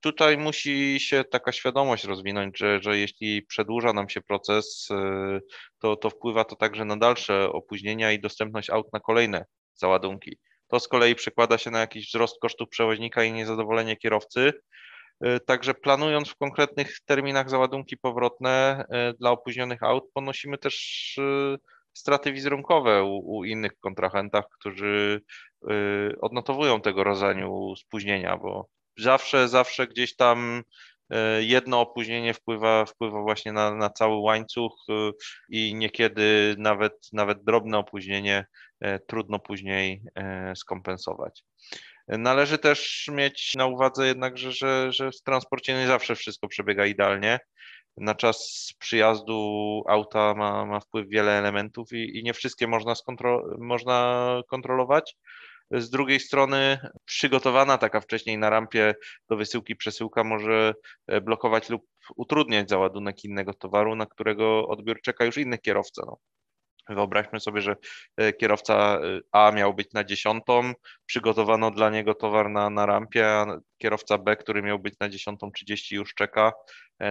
tutaj 0.00 0.38
musi 0.38 1.00
się 1.00 1.24
taka 1.24 1.52
świadomość 1.52 2.04
rozwinąć, 2.04 2.58
że, 2.58 2.82
że 2.82 2.98
jeśli 2.98 3.42
przedłuża 3.42 3.92
nam 3.92 4.08
się 4.08 4.20
proces, 4.20 4.88
y, 4.90 5.40
to, 5.78 5.96
to 5.96 6.10
wpływa 6.10 6.44
to 6.44 6.56
także 6.56 6.84
na 6.84 6.96
dalsze 6.96 7.52
opóźnienia 7.52 8.12
i 8.12 8.20
dostępność 8.20 8.70
aut 8.70 8.92
na 8.92 9.00
kolejne 9.00 9.44
załadunki. 9.74 10.38
To 10.68 10.80
z 10.80 10.88
kolei 10.88 11.14
przekłada 11.14 11.58
się 11.58 11.70
na 11.70 11.80
jakiś 11.80 12.08
wzrost 12.08 12.40
kosztów 12.40 12.68
przewoźnika 12.68 13.24
i 13.24 13.32
niezadowolenie 13.32 13.96
kierowcy. 13.96 14.52
Y, 15.26 15.40
także 15.46 15.74
planując 15.74 16.28
w 16.28 16.36
konkretnych 16.36 17.00
terminach 17.04 17.50
załadunki 17.50 17.96
powrotne 17.96 18.84
y, 19.10 19.14
dla 19.18 19.30
opóźnionych 19.30 19.82
aut, 19.82 20.04
ponosimy 20.14 20.58
też 20.58 21.16
straty 21.96 22.32
wizerunkowe 22.32 23.04
u, 23.04 23.36
u 23.38 23.44
innych 23.44 23.80
kontrahentach, 23.80 24.44
którzy 24.60 25.20
odnotowują 26.20 26.80
tego 26.80 27.04
rodzaju 27.04 27.76
spóźnienia, 27.76 28.36
bo 28.36 28.68
zawsze, 28.98 29.48
zawsze 29.48 29.86
gdzieś 29.86 30.16
tam 30.16 30.62
e, 31.10 31.42
jedno 31.42 31.80
opóźnienie 31.80 32.34
wpływa, 32.34 32.84
wpływa 32.84 33.22
właśnie 33.22 33.52
na, 33.52 33.74
na 33.74 33.90
cały 33.90 34.16
łańcuch 34.16 34.72
e, 34.88 35.10
i 35.48 35.74
niekiedy 35.74 36.54
nawet, 36.58 37.08
nawet 37.12 37.44
drobne 37.44 37.78
opóźnienie 37.78 38.46
trudno 39.06 39.38
później 39.38 40.02
skompensować. 40.56 41.42
Należy 42.08 42.58
też 42.58 43.10
mieć 43.12 43.52
na 43.54 43.66
uwadze 43.66 44.06
jednak, 44.06 44.38
że, 44.38 44.52
że, 44.52 44.92
że 44.92 45.10
w 45.10 45.22
transporcie 45.22 45.74
nie 45.74 45.86
zawsze 45.86 46.14
wszystko 46.14 46.48
przebiega 46.48 46.86
idealnie. 46.86 47.38
Na 47.96 48.14
czas 48.14 48.68
przyjazdu 48.78 49.82
auta 49.88 50.34
ma, 50.34 50.66
ma 50.66 50.80
wpływ 50.80 51.08
wiele 51.08 51.38
elementów 51.38 51.92
i, 51.92 52.18
i 52.18 52.22
nie 52.22 52.34
wszystkie 52.34 52.66
można, 52.66 52.94
skontro 52.94 53.56
można 53.58 54.26
kontrolować. 54.48 55.16
Z 55.70 55.90
drugiej 55.90 56.20
strony 56.20 56.78
przygotowana 57.04 57.78
taka 57.78 58.00
wcześniej 58.00 58.38
na 58.38 58.50
rampie 58.50 58.94
do 59.28 59.36
wysyłki 59.36 59.76
przesyłka 59.76 60.24
może 60.24 60.74
e, 61.06 61.20
blokować 61.20 61.70
lub 61.70 61.82
utrudniać 62.16 62.70
załadunek 62.70 63.24
innego 63.24 63.54
towaru, 63.54 63.96
na 63.96 64.06
którego 64.06 64.68
odbiór 64.68 65.00
czeka 65.00 65.24
już 65.24 65.38
inny 65.38 65.58
kierowca. 65.58 66.02
No. 66.06 66.16
Wyobraźmy 66.88 67.40
sobie, 67.40 67.60
że 67.60 67.76
e, 68.16 68.32
kierowca 68.32 68.74
e, 68.74 69.20
A 69.32 69.52
miał 69.52 69.74
być 69.74 69.92
na 69.92 70.04
dziesiątą, 70.04 70.72
przygotowano 71.06 71.70
dla 71.70 71.90
niego 71.90 72.14
towar 72.14 72.50
na, 72.50 72.70
na 72.70 72.86
rampie, 72.86 73.28
a 73.28 73.58
kierowca 73.78 74.18
B, 74.18 74.36
który 74.36 74.62
miał 74.62 74.78
być 74.78 74.94
na 75.00 75.08
dziesiątą 75.08 75.50
trzydzieści 75.50 75.94
już 75.94 76.14
czeka, 76.14 76.52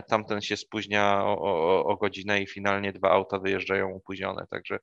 tamten 0.07 0.41
się 0.41 0.57
spóźnia 0.57 1.25
o, 1.25 1.41
o, 1.41 1.85
o, 1.85 1.97
godzinę 1.97 2.41
i 2.41 2.47
finalnie 2.47 2.93
dwa 2.93 3.09
auta 3.09 3.39
wyjeżdżają 3.39 3.95
opóźnione. 3.95 4.45
Także 4.49 4.79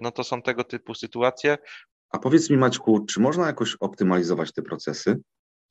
no 0.00 0.10
to 0.10 0.24
są 0.24 0.42
tego 0.42 0.64
typu 0.64 0.94
sytuacje. 0.94 1.58
A 2.10 2.18
powiedz 2.18 2.50
mi, 2.50 2.56
Maćku, 2.56 3.06
czy 3.06 3.20
można 3.20 3.46
jakoś 3.46 3.76
optymalizować 3.80 4.52
te 4.52 4.62
procesy? 4.62 5.20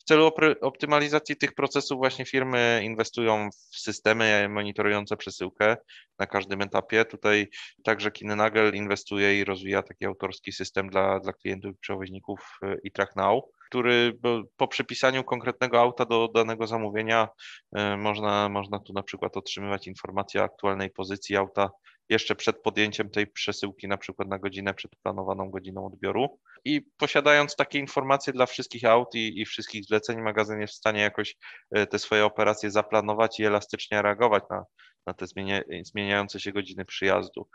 Celu 0.08 0.32
optymalizacji 0.62 1.36
tych 1.36 1.56
procesów 1.56 1.98
właśnie 1.98 2.26
firmy 2.26 2.82
inwestują 2.84 3.50
w 3.52 3.80
systemy 3.80 4.50
monitorujące 4.50 5.18
przesyłkę 5.18 5.78
na 6.20 6.28
każdym 6.28 6.62
etapie. 6.62 7.06
Tutaj 7.06 7.48
także 7.84 8.12
Kinenagel 8.12 8.76
inwestuje 8.76 9.40
i 9.40 9.44
rozwija 9.44 9.84
taki 9.84 10.06
autorski 10.06 10.52
system 10.52 10.90
dla, 10.90 11.20
dla 11.20 11.34
klientów 11.34 11.72
i 11.72 11.80
przewoźników 11.80 12.60
i 12.84 12.92
Track 12.92 13.16
Now, 13.16 13.44
który 13.70 14.18
po 14.58 14.68
przypisaniu 14.68 15.24
konkretnego 15.24 15.80
auta 15.80 16.06
do 16.06 16.28
danego 16.28 16.68
zamówienia 16.68 17.28
e, 17.76 17.98
można, 17.98 18.50
można 18.50 18.80
tu 18.80 18.94
na 18.94 19.04
przykład 19.04 19.38
otrzymywać 19.38 19.88
informacje 19.88 20.42
o 20.42 20.44
aktualnej 20.44 20.90
pozycji 20.90 21.36
auta 21.36 21.70
jeszcze 22.10 22.36
przed 22.36 22.62
podjęciem 22.62 23.10
tej 23.10 23.28
przesyłki, 23.28 23.88
na 23.88 23.98
przykład 23.98 24.28
na 24.28 24.40
godzinę 24.40 24.74
przed 24.74 24.96
planowaną 24.96 25.50
godziną 25.50 25.86
odbioru. 25.86 26.40
I 26.66 26.82
posiadając 26.98 27.56
takie 27.56 27.80
informacje 27.80 28.34
dla 28.34 28.46
wszystkich 28.46 28.86
aut 28.86 29.16
i, 29.16 29.42
i 29.42 29.46
wszystkich 29.46 29.86
zleceń, 29.86 30.22
magazyn 30.22 30.60
jest 30.62 30.74
w 30.74 30.78
stanie 30.78 31.02
jakoś 31.02 31.36
e, 31.72 31.88
te 31.88 32.00
swoje 32.00 32.26
operacje 32.26 32.72
zaplanować 32.72 33.40
i 33.40 33.46
elastycznie 33.46 34.02
reagować 34.02 34.44
na, 34.50 34.64
na 35.06 35.14
te 35.14 35.28
zmienia, 35.28 35.62
zmieniające 35.84 36.40
się 36.40 36.52
godziny 36.52 36.86
przyjazdu. 36.86 37.48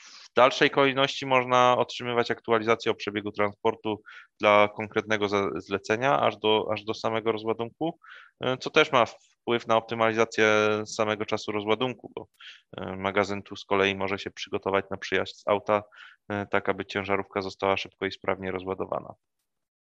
W 0.00 0.34
dalszej 0.36 0.70
kolejności 0.70 1.26
można 1.26 1.76
otrzymywać 1.78 2.30
aktualizację 2.30 2.92
o 2.92 2.94
przebiegu 2.94 3.32
transportu 3.32 4.02
dla 4.40 4.68
konkretnego 4.76 5.28
zlecenia 5.56 6.20
aż 6.20 6.36
do, 6.36 6.68
aż 6.72 6.84
do 6.84 6.94
samego 6.94 7.32
rozładunku, 7.32 7.98
e, 8.40 8.56
co 8.56 8.70
też 8.70 8.92
ma 8.92 9.04
wpływ 9.48 9.66
na 9.66 9.76
optymalizację 9.76 10.46
samego 10.86 11.26
czasu 11.26 11.52
rozładunku, 11.52 12.12
bo 12.14 12.28
e, 12.76 12.96
magazyn 12.96 13.42
tu 13.42 13.56
z 13.56 13.64
kolei 13.64 13.96
może 13.96 14.18
się 14.18 14.30
przygotować 14.30 14.84
na 14.90 14.96
przyjazd 14.96 15.40
z 15.40 15.48
auta, 15.48 15.82
e, 16.28 16.46
tak 16.46 16.68
aby 16.68 16.86
ciężarówka 16.86 17.42
została 17.42 17.76
szybko 17.76 18.06
i 18.06 18.12
sprawnie 18.12 18.50
rozładowana. 18.50 19.14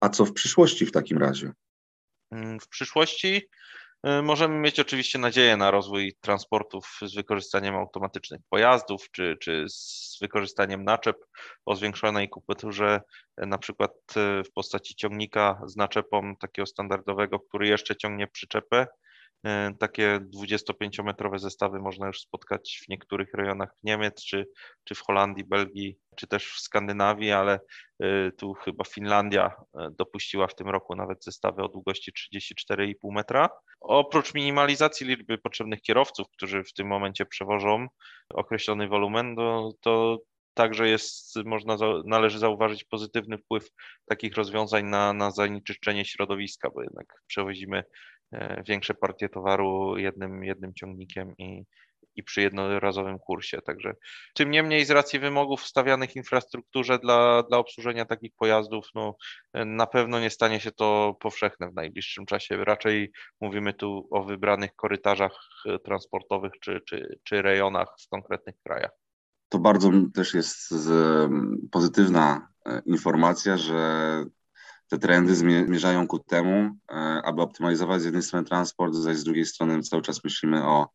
A 0.00 0.08
co 0.08 0.24
w 0.24 0.32
przyszłości 0.32 0.86
w 0.86 0.92
takim 0.92 1.18
razie? 1.18 1.52
Mm, 2.30 2.60
w 2.60 2.68
przyszłości 2.68 3.48
E, 4.02 4.22
możemy 4.22 4.58
mieć 4.58 4.80
oczywiście 4.80 5.18
nadzieję 5.18 5.56
na 5.56 5.70
rozwój 5.70 6.16
transportów 6.20 6.98
z 7.02 7.14
wykorzystaniem 7.14 7.74
automatycznych 7.74 8.40
pojazdów, 8.48 9.10
czy, 9.10 9.36
czy 9.40 9.64
z 9.68 10.18
wykorzystaniem 10.20 10.84
naczep 10.84 11.16
o 11.66 11.76
zwiększonej 11.76 12.28
kubaturze, 12.28 13.00
e, 13.36 13.46
na 13.46 13.58
przykład 13.58 13.92
w 14.16 14.52
postaci 14.54 14.94
ciągnika 14.94 15.62
z 15.66 15.76
naczepą 15.76 16.36
takiego 16.36 16.66
standardowego, 16.66 17.40
który 17.40 17.68
jeszcze 17.68 17.96
ciągnie 17.96 18.26
przyczepę 18.26 18.86
takie 19.78 20.20
25-metrowe 20.36 21.38
zestawy 21.38 21.78
można 21.78 22.06
już 22.06 22.20
spotkać 22.20 22.80
w 22.84 22.88
niektórych 22.88 23.34
rejonach 23.34 23.74
Niemiec, 23.82 24.24
czy, 24.24 24.46
czy 24.84 24.94
w 24.94 25.00
Holandii, 25.00 25.44
Belgii, 25.44 25.98
czy 26.16 26.26
też 26.26 26.52
w 26.52 26.60
Skandynawii, 26.60 27.32
ale 27.32 27.60
e, 28.00 28.32
tu 28.32 28.54
chyba 28.54 28.84
Finlandia 28.84 29.46
e, 29.74 29.90
dopuściła 29.98 30.46
w 30.46 30.54
tym 30.54 30.68
roku 30.68 30.96
nawet 30.96 31.24
zestawy 31.24 31.62
o 31.62 31.68
długości 31.68 32.12
34,5 32.12 32.94
metra. 33.04 33.48
Oprócz 33.80 34.34
minimalizacji 34.34 35.06
liczby 35.06 35.38
potrzebnych 35.38 35.82
kierowców, 35.82 36.26
którzy 36.32 36.64
w 36.64 36.72
tym 36.72 36.86
momencie 36.86 37.26
przewożą 37.26 37.86
określony 38.34 38.88
wolumen, 38.88 39.36
to, 39.36 39.72
to 39.80 40.18
Także 40.54 40.88
jest, 40.88 41.36
można, 41.44 41.76
należy 42.04 42.38
zauważyć 42.38 42.84
pozytywny 42.84 43.38
wpływ 43.38 43.68
takich 44.06 44.34
rozwiązań 44.34 44.84
na, 44.84 45.12
na 45.12 45.30
zanieczyszczenie 45.30 46.04
środowiska, 46.04 46.70
bo 46.70 46.82
jednak 46.82 47.22
przewozimy 47.26 47.84
E, 48.32 48.62
większe 48.66 48.94
partie 48.94 49.28
towaru 49.28 49.98
jednym, 49.98 50.44
jednym 50.44 50.74
ciągnikiem 50.74 51.34
i, 51.38 51.64
i 52.16 52.22
przy 52.22 52.42
jednorazowym 52.42 53.18
kursie. 53.18 53.62
Także 53.62 53.94
tym 54.34 54.50
niemniej 54.50 54.84
z 54.84 54.90
racji 54.90 55.18
wymogów 55.18 55.66
stawianych 55.66 56.16
infrastrukturze 56.16 56.98
dla, 56.98 57.42
dla 57.42 57.58
obsłużenia 57.58 58.04
takich 58.04 58.32
pojazdów, 58.36 58.86
no, 58.94 59.16
na 59.54 59.86
pewno 59.86 60.20
nie 60.20 60.30
stanie 60.30 60.60
się 60.60 60.72
to 60.72 61.16
powszechne 61.20 61.68
w 61.70 61.74
najbliższym 61.74 62.26
czasie. 62.26 62.64
Raczej 62.64 63.12
mówimy 63.40 63.74
tu 63.74 64.08
o 64.10 64.22
wybranych 64.22 64.74
korytarzach 64.76 65.38
e, 65.66 65.78
transportowych 65.78 66.52
czy, 66.60 66.80
czy, 66.88 67.18
czy 67.24 67.42
rejonach 67.42 67.88
w 68.00 68.08
konkretnych 68.08 68.54
krajach. 68.64 69.01
To 69.52 69.58
bardzo 69.58 69.90
też 70.14 70.34
jest 70.34 70.74
pozytywna 71.70 72.48
e, 72.66 72.82
informacja, 72.86 73.56
że 73.56 74.24
te 74.88 74.98
trendy 74.98 75.34
zmierzają 75.36 76.06
ku 76.06 76.18
temu, 76.18 76.70
e, 76.90 76.94
aby 77.24 77.42
optymalizować 77.42 78.02
z 78.02 78.04
jednej 78.04 78.22
strony 78.22 78.46
transport, 78.46 78.94
zaś 78.94 79.16
z 79.16 79.24
drugiej 79.24 79.46
strony 79.46 79.82
cały 79.82 80.02
czas 80.02 80.24
myślimy 80.24 80.64
o 80.64 80.88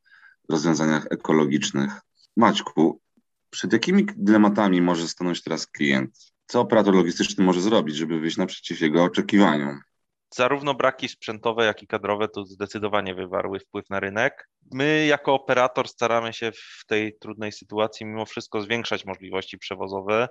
rozwiązaniach 0.49 1.07
ekologicznych. 1.09 1.91
Maćku, 2.37 3.01
przed 3.49 3.73
jakimi 3.73 4.05
dylematami 4.15 4.81
może 4.81 5.07
stanąć 5.07 5.43
teraz 5.43 5.67
klient? 5.67 6.17
Co 6.47 6.61
operator 6.61 6.95
logistyczny 6.95 7.43
może 7.43 7.61
zrobić, 7.61 7.95
żeby 7.95 8.19
wyjść 8.19 8.37
naprzeciw 8.37 8.81
jego 8.81 9.03
oczekiwaniom? 9.03 9.79
Zarówno 10.29 10.73
braki 10.73 11.09
sprzętowe, 11.09 11.65
jak 11.65 11.83
i 11.83 11.87
kadrowe 11.87 12.27
to 12.27 12.45
zdecydowanie 12.45 13.15
wywarły 13.15 13.59
wpływ 13.59 13.89
na 13.89 13.99
rynek. 13.99 14.49
My, 14.73 15.05
jako 15.05 15.33
operator, 15.33 15.87
staramy 15.87 16.33
się 16.33 16.51
w 16.51 16.85
tej 16.87 17.17
trudnej 17.17 17.51
sytuacji 17.51 18.05
mimo 18.05 18.25
wszystko 18.25 18.61
zwiększać 18.61 19.05
możliwości 19.05 19.57
przewozowe, 19.57 20.27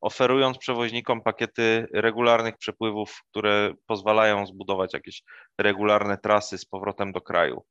oferując 0.00 0.58
przewoźnikom 0.58 1.22
pakiety 1.22 1.86
regularnych 1.92 2.58
przepływów, 2.58 3.22
które 3.30 3.74
pozwalają 3.86 4.46
zbudować 4.46 4.94
jakieś 4.94 5.22
regularne 5.58 6.18
trasy 6.18 6.58
z 6.58 6.64
powrotem 6.64 7.12
do 7.12 7.20
kraju. 7.20 7.64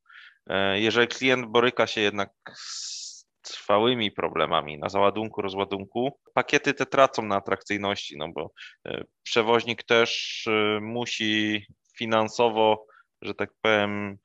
E, 0.47 0.79
jeżeli 0.79 1.07
klient 1.07 1.45
boryka 1.45 1.87
się 1.87 2.01
jednak 2.01 2.29
z 2.55 3.02
trwałymi 3.43 4.11
problemami 4.11 4.79
na 4.79 4.89
załadunku, 4.89 5.41
rozładunku, 5.41 6.19
pakiety 6.33 6.73
te 6.73 6.85
tracą 6.85 7.23
na 7.23 7.35
atrakcyjności, 7.35 8.17
no 8.17 8.29
bo 8.29 8.51
e, 8.87 9.03
przewoźnik 9.23 9.83
też 9.83 10.43
e, 10.47 10.79
musi 10.81 11.65
finansowo, 11.97 12.85
że 13.21 13.33
tak 13.33 13.49
powiem, 13.61 14.17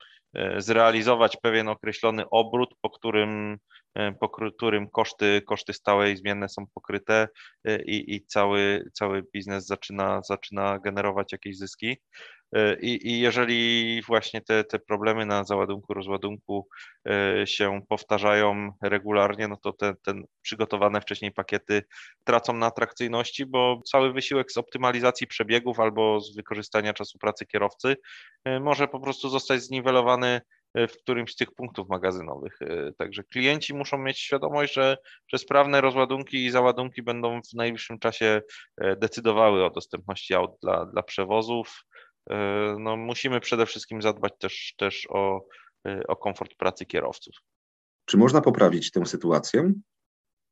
zrealizować 0.58 1.36
pewien 1.42 1.68
określony 1.68 2.24
obrót, 2.30 2.74
po 2.80 2.90
którym 2.90 3.58
E, 3.98 4.12
po 4.12 4.28
którym 4.28 4.90
koszty, 4.90 5.42
koszty 5.46 5.72
stałe 5.72 6.10
i 6.10 6.16
zmienne 6.16 6.48
są 6.48 6.66
pokryte 6.74 7.28
e, 7.64 7.82
i, 7.82 8.14
i 8.14 8.26
cały, 8.26 8.90
cały 8.92 9.22
biznes 9.34 9.66
zaczyna, 9.66 10.20
zaczyna 10.22 10.78
generować 10.78 11.32
jakieś 11.32 11.58
zyski. 11.58 11.96
E, 12.52 12.80
I, 12.80 13.08
I, 13.08 13.20
jeżeli 13.20 14.02
właśnie 14.02 14.40
te, 14.40 14.64
te 14.64 14.78
problemy 14.78 15.26
na 15.26 15.44
załadunku, 15.44 15.94
rozładunku 15.94 16.68
się 17.44 17.80
powtarzają 17.88 18.72
regularnie, 18.82 19.48
no 19.48 19.56
to 19.56 19.72
te, 19.72 19.94
te 19.94 20.14
przygotowane 20.42 21.00
wcześniej 21.00 21.32
pakiety 21.32 21.82
tracą 22.24 22.52
na 22.52 22.66
atrakcyjności, 22.66 23.46
bo 23.46 23.80
cały 23.90 24.12
wysiłek 24.12 24.52
z 24.52 24.56
optymalizacji 24.56 25.26
przebiegów 25.26 25.80
albo 25.80 26.20
z 26.20 26.36
wykorzystania 26.36 26.92
czasu 26.92 27.18
pracy 27.18 27.46
kierowcy 27.46 27.96
może 28.60 28.88
po 28.88 29.00
prostu 29.00 29.28
zostać 29.28 29.62
zniwelowany 29.62 30.40
w 30.74 30.92
którymś 31.02 31.32
z 31.32 31.36
tych 31.36 31.54
punktów 31.54 31.88
magazynowych. 31.88 32.58
Także 32.98 33.24
klienci 33.24 33.74
muszą 33.74 33.98
mieć 33.98 34.18
świadomość, 34.18 34.74
że, 34.74 34.96
że 35.28 35.38
sprawne 35.38 35.80
rozładunki 35.80 36.44
i 36.44 36.50
załadunki 36.50 37.02
będą 37.02 37.40
w 37.42 37.54
najbliższym 37.54 37.98
czasie 37.98 38.42
e, 38.80 38.96
decydowały 38.96 39.64
o 39.64 39.70
dostępności 39.70 40.34
aut 40.34 40.50
dla, 40.62 40.86
dla 40.86 41.02
przewozów. 41.02 41.84
No, 42.78 42.96
musimy 42.96 43.40
przede 43.40 43.66
wszystkim 43.66 44.02
zadbać 44.02 44.32
też, 44.38 44.74
też 44.78 45.06
o, 45.10 45.40
o 46.08 46.16
komfort 46.16 46.54
pracy 46.54 46.86
kierowców. 46.86 47.34
Czy 48.04 48.16
można 48.16 48.40
poprawić 48.40 48.90
tę 48.90 49.06
sytuację? 49.06 49.72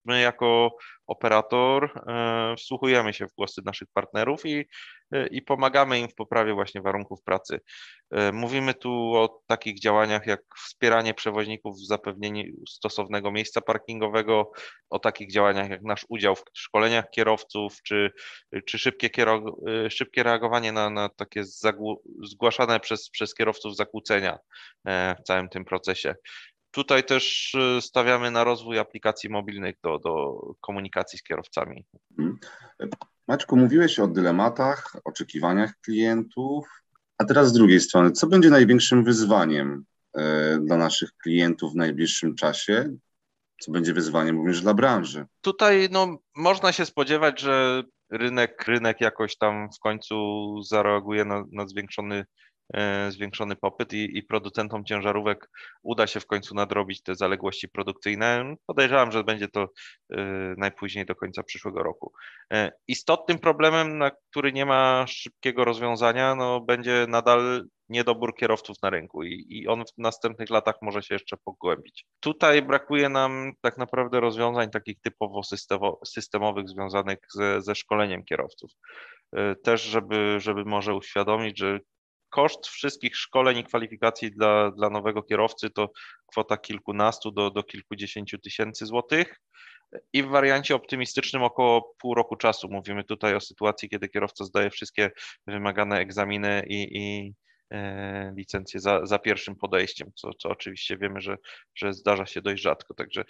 My 0.07 0.21
jako 0.21 0.77
operator 1.07 2.03
e, 2.07 2.55
wsłuchujemy 2.57 3.15
się 3.15 3.27
w 3.27 3.35
głosy 3.35 3.63
naszych 3.65 3.89
partnerów 3.95 4.47
i, 4.47 4.65
e, 5.13 5.27
i 5.27 5.43
pomagamy 5.43 5.99
im 5.99 6.09
w 6.09 6.15
poprawie 6.15 6.55
właśnie 6.55 6.81
warunków 6.81 7.23
pracy. 7.23 7.61
E, 8.11 8.33
mówimy 8.33 8.75
tu 8.75 8.91
o 9.15 9.43
takich 9.47 9.81
działaniach 9.81 10.27
jak 10.27 10.41
wspieranie 10.57 11.15
przewoźników 11.15 11.77
w 11.77 11.87
zapewnieniu 11.87 12.45
stosownego 12.69 13.33
miejsca 13.33 13.61
parkingowego, 13.61 14.51
o 14.91 14.99
takich 14.99 15.33
działaniach 15.33 15.71
jak 15.71 15.83
nasz 15.83 16.07
udział 16.09 16.37
w 16.37 16.45
szkoleniach 16.55 17.11
kierowców, 17.11 17.83
czy, 17.83 18.11
czy 18.67 18.79
szybkie, 18.79 19.11
szybkie 19.91 20.23
reagowanie 20.23 20.73
na, 20.73 20.91
na 20.91 21.09
takie 21.09 21.45
zgłaszane 22.23 22.81
przez, 22.81 23.11
przez 23.11 23.35
kierowców 23.35 23.77
zakłócenia 23.77 24.39
w 24.87 25.23
całym 25.25 25.49
tym 25.49 25.65
procesie. 25.65 26.15
Tutaj 26.77 27.05
też 27.05 27.55
y, 27.55 27.83
stawiamy 27.83 28.31
na 28.31 28.45
rozwój 28.45 28.79
aplikacji 28.79 29.31
mobilnych 29.31 29.75
do, 29.83 29.99
do 29.99 30.41
komunikacji 30.61 31.19
z 31.19 31.23
kierowcami. 31.23 31.85
Mhm. 32.19 32.39
Maćku, 33.29 33.57
mówiłeś 33.57 33.99
o 33.99 34.07
dylematach, 34.07 34.97
oczekiwaniach 35.05 35.73
klientów, 35.85 36.69
a 37.19 37.25
teraz 37.25 37.49
z 37.49 37.53
drugiej 37.53 37.81
strony, 37.81 38.13
co 38.13 38.27
będzie 38.27 38.51
największym 38.51 39.05
wyzwaniem 39.05 39.85
e, 40.17 40.59
dla 40.59 40.77
naszych 40.77 41.13
klientów 41.23 41.73
w 41.73 41.77
najbliższym 41.77 42.35
czasie? 42.35 42.97
Co 43.61 43.73
będzie 43.73 43.93
wyzwaniem 43.93 44.37
również 44.37 44.61
dla 44.61 44.75
branży? 44.75 45.27
Tutaj 45.41 45.89
no, 45.91 46.19
można 46.35 46.73
się 46.73 46.87
spodziewać, 46.87 47.41
że 47.41 47.83
rynek, 48.11 48.65
rynek 48.67 49.01
jakoś 49.01 49.37
tam 49.37 49.69
w 49.77 49.79
końcu 49.79 50.17
zareaguje 50.63 51.25
na, 51.25 51.45
na 51.53 51.67
zwiększony 51.67 52.25
zwiększony 53.09 53.57
popyt 53.57 53.93
i, 53.93 54.19
i, 54.19 54.23
producentom 54.23 54.85
ciężarówek 54.85 55.51
uda 55.83 56.07
się 56.07 56.21
w 56.21 56.27
końcu 56.27 56.55
nadrobić 56.55 57.03
te 57.03 57.15
zaległości 57.15 57.69
produkcyjne. 57.69 58.57
Podejrzewam, 58.67 59.13
że 59.13 59.25
będzie 59.25 59.49
to 59.49 59.63
e, 59.63 60.17
najpóźniej 60.57 61.07
do 61.07 61.15
końca 61.15 61.43
przyszłego 61.43 61.83
roku. 61.83 62.13
E, 62.53 62.73
istotnym 62.89 63.39
problemem, 63.39 63.99
na 63.99 64.11
który 64.11 64.53
nie 64.53 64.67
ma 64.67 65.05
szybkiego 65.09 65.65
rozwiązania, 65.65 66.35
no, 66.35 66.61
będzie 66.61 67.07
nadal 67.09 67.65
niedobór 67.89 68.37
kierowców 68.37 68.77
na 68.83 68.91
rynku 68.91 69.25
i, 69.25 69.47
i 69.49 69.69
on 69.69 69.85
w 69.85 69.99
następnych 69.99 70.51
latach 70.51 70.75
może 70.83 71.03
się 71.03 71.15
jeszcze 71.15 71.37
pogłębić. 71.37 72.07
Tutaj 72.21 72.63
brakuje 72.63 73.09
nam 73.09 73.53
tak 73.61 73.79
naprawdę 73.79 74.21
rozwiązań 74.21 74.71
takich 74.71 75.01
typowo 75.01 75.41
systemowych 76.07 76.69
związanych 76.69 77.19
ze, 77.35 77.63
ze 77.63 77.75
szkoleniem 77.75 78.25
kierowców. 78.25 78.71
Też, 79.63 79.83
żeby, 79.83 80.41
żeby 80.41 80.65
może 80.65 80.95
uświadomić, 80.95 81.59
że 81.59 81.81
koszt 82.31 82.67
wszystkich 82.67 83.17
szkoleń 83.17 83.59
i 83.59 83.65
kwalifikacji 83.65 84.31
dla, 84.31 84.71
dla 84.71 84.91
nowego 84.91 85.23
kierowcy 85.23 85.71
to 85.71 85.91
kwota 86.27 86.57
kilkunastu 86.57 87.31
do, 87.31 87.51
do 87.51 87.63
kilkudziesięciu 87.63 88.39
tysięcy 88.39 88.87
złotych. 88.87 89.41
I 90.13 90.23
w 90.23 90.27
wariancie 90.27 90.75
optymistycznym 90.75 91.43
około 91.43 91.95
pół 91.99 92.15
roku 92.15 92.37
czasu. 92.37 92.69
Mówimy 92.71 93.05
tutaj 93.05 93.35
o 93.35 93.41
sytuacji, 93.41 93.89
kiedy 93.89 94.09
kierowca 94.09 94.45
zdaje 94.45 94.71
wszystkie 94.71 95.11
wymagane 95.47 95.99
egzaminy 95.99 96.63
i, 96.69 96.99
i 96.99 97.35
e, 97.71 98.33
licencje 98.37 98.81
za, 98.81 99.07
za 99.07 99.19
pierwszym 99.19 99.57
podejściem, 99.57 100.11
co, 100.15 100.31
co 100.39 100.49
oczywiście 100.49 100.99
wiemy, 100.99 101.21
że, 101.21 101.37
że 101.75 101.93
zdarza 101.93 102.27
się 102.27 102.43
dość 102.43 102.63
rzadko. 102.63 102.95
Także 102.95 103.25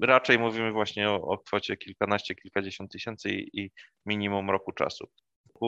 raczej 0.00 0.38
mówimy 0.38 0.72
właśnie 0.72 1.10
o, 1.10 1.14
o 1.14 1.38
kwocie 1.38 1.76
kilkanaście, 1.76 2.34
kilkadziesiąt 2.34 2.92
tysięcy 2.92 3.30
i, 3.30 3.60
i 3.60 3.70
minimum 4.06 4.50
roku 4.50 4.72
czasu 4.72 5.08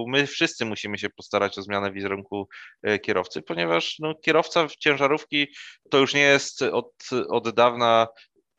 my 0.09 0.27
wszyscy 0.27 0.65
musimy 0.65 0.99
się 0.99 1.11
postarać 1.11 1.59
o 1.59 1.63
zmianę 1.63 1.93
wizerunku 1.93 2.49
e, 2.83 2.99
kierowcy, 2.99 3.43
ponieważ 3.43 3.97
no, 3.99 4.15
kierowca 4.15 4.69
w 4.69 4.77
ciężarówki 4.77 5.47
to 5.91 5.99
już 5.99 6.15
nie 6.15 6.21
jest 6.21 6.63
od, 6.63 6.93
od 7.29 7.55
dawna 7.55 8.07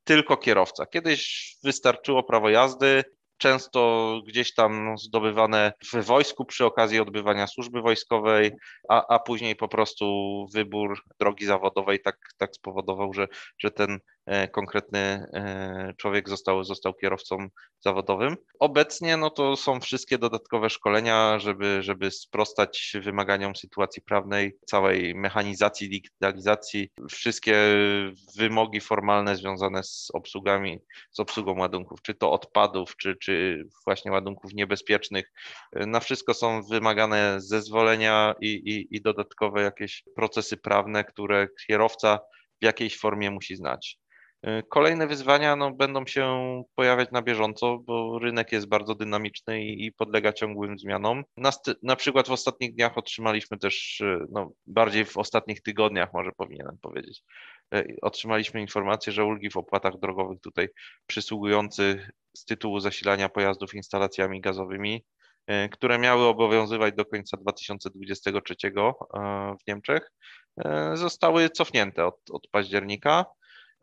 tylko 0.03 0.37
kierowca. 0.37 0.85
Kiedyś 0.85 1.51
wystarczyło 1.63 2.23
prawo 2.23 2.49
jazdy, 2.49 3.03
często 3.41 4.21
gdzieś 4.27 4.53
tam 4.53 4.97
zdobywane 4.97 5.73
w 5.93 6.05
wojsku 6.05 6.45
przy 6.45 6.65
okazji 6.65 6.99
odbywania 6.99 7.47
służby 7.47 7.81
wojskowej, 7.81 8.51
a, 8.89 9.15
a 9.15 9.19
później 9.19 9.55
po 9.55 9.67
prostu 9.67 10.05
wybór 10.53 11.01
drogi 11.19 11.45
zawodowej 11.45 12.01
tak, 12.01 12.17
tak 12.37 12.55
spowodował, 12.55 13.13
że, 13.13 13.27
że 13.57 13.71
ten 13.71 13.99
konkretny 14.51 14.99
e, 14.99 15.93
człowiek 15.97 16.29
został, 16.29 16.63
został 16.63 16.93
kierowcą 16.93 17.47
zawodowym. 17.79 18.37
Obecnie 18.59 19.17
no 19.17 19.29
to 19.29 19.55
są 19.55 19.79
wszystkie 19.79 20.17
dodatkowe 20.17 20.69
szkolenia, 20.69 21.39
żeby, 21.39 21.83
żeby 21.83 22.11
sprostać 22.11 22.93
wymaganiom 23.03 23.55
sytuacji 23.55 24.01
prawnej, 24.01 24.57
całej 24.65 25.15
mechanizacji, 25.15 25.89
digitalizacji, 25.89 26.89
wszystkie 27.09 27.55
wymogi 28.37 28.81
formalne 28.81 29.35
związane 29.35 29.83
z 29.83 30.07
obsługami, 30.13 30.79
z 31.11 31.19
obsługą 31.19 31.59
ładunków, 31.59 32.01
czy 32.01 32.13
to 32.13 32.31
odpadów, 32.31 32.97
czy, 32.97 33.15
czy 33.15 33.63
właśnie 33.85 34.11
ładunków 34.11 34.53
niebezpiecznych. 34.53 35.31
Na 35.73 35.99
wszystko 35.99 36.33
są 36.33 36.63
wymagane 36.63 37.41
zezwolenia 37.41 38.35
i, 38.41 38.47
i, 38.47 38.95
i 38.95 39.01
dodatkowe 39.01 39.61
jakieś 39.61 40.03
procesy 40.15 40.57
prawne, 40.57 41.03
które 41.03 41.47
kierowca 41.67 42.19
w 42.61 42.65
jakiejś 42.65 42.99
formie 42.99 43.31
musi 43.31 43.55
znać. 43.55 44.00
Kolejne 44.69 45.07
wyzwania 45.07 45.55
no, 45.55 45.71
będą 45.71 46.05
się 46.05 46.63
pojawiać 46.75 47.11
na 47.11 47.21
bieżąco, 47.21 47.77
bo 47.77 48.19
rynek 48.19 48.51
jest 48.51 48.67
bardzo 48.67 48.95
dynamiczny 48.95 49.63
i, 49.63 49.85
i 49.85 49.91
podlega 49.91 50.33
ciągłym 50.33 50.79
zmianom. 50.79 51.23
Na, 51.37 51.51
na, 51.83 51.95
przykład 51.95 52.27
w 52.27 52.31
ostatnich 52.31 52.75
dniach 52.75 52.97
otrzymaliśmy 52.97 53.57
też, 53.57 54.01
no, 54.31 54.51
bardziej 54.67 55.05
w 55.05 55.17
ostatnich 55.17 55.61
tygodniach 55.61 56.13
może 56.13 56.31
powinienem 56.37 56.77
powiedzieć, 56.81 57.23
e, 57.73 57.83
otrzymaliśmy 58.01 58.61
informację, 58.61 59.13
że 59.13 59.25
ulgi 59.25 59.49
w 59.49 59.57
opłatach 59.57 59.99
drogowych 59.99 60.41
tutaj 60.41 60.69
przysługujących 61.07 62.09
z 62.37 62.45
tytułu 62.45 62.79
zasilania 62.79 63.29
pojazdów 63.29 63.73
instalacjami 63.73 64.41
gazowymi, 64.41 65.05
e, 65.47 65.69
które 65.69 65.99
miały 65.99 66.25
obowiązywać 66.25 66.95
do 66.95 67.05
końca 67.05 67.37
2023 67.37 68.55
e, 68.65 68.93
w 69.63 69.67
Niemczech, 69.67 70.11
zostały 70.93 71.49
cofnięte 71.49 72.05
od, 72.05 72.15
od 72.31 72.47
października. 72.47 73.25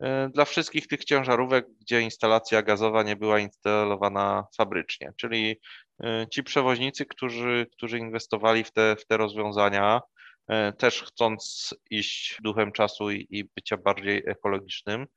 E, 0.03 0.29
dla 0.29 0.45
wszystkich 0.45 0.87
tych 0.87 1.05
ciężarówek, 1.05 1.65
gdzie 1.81 2.01
instalacja 2.01 2.61
gazowa 2.61 3.03
nie 3.03 3.15
była 3.15 3.39
instalowana 3.39 4.47
fabrycznie, 4.57 5.11
czyli 5.17 5.59
e, 6.03 6.25
ci 6.31 6.43
przewoźnicy, 6.43 7.05
którzy, 7.05 7.67
którzy 7.71 7.97
inwestowali 7.97 8.63
w 8.63 8.71
te, 8.71 8.95
w 8.95 9.05
te 9.05 9.17
rozwiązania, 9.17 10.01
e, 10.47 10.73
też 10.73 11.03
chcąc 11.03 11.73
iść 11.89 12.37
duchem 12.43 12.71
czasu 12.71 13.11
i, 13.11 13.27
i 13.29 13.43
bycia 13.55 13.77
bardziej 13.77 14.23
ekologicznym, 14.27 15.07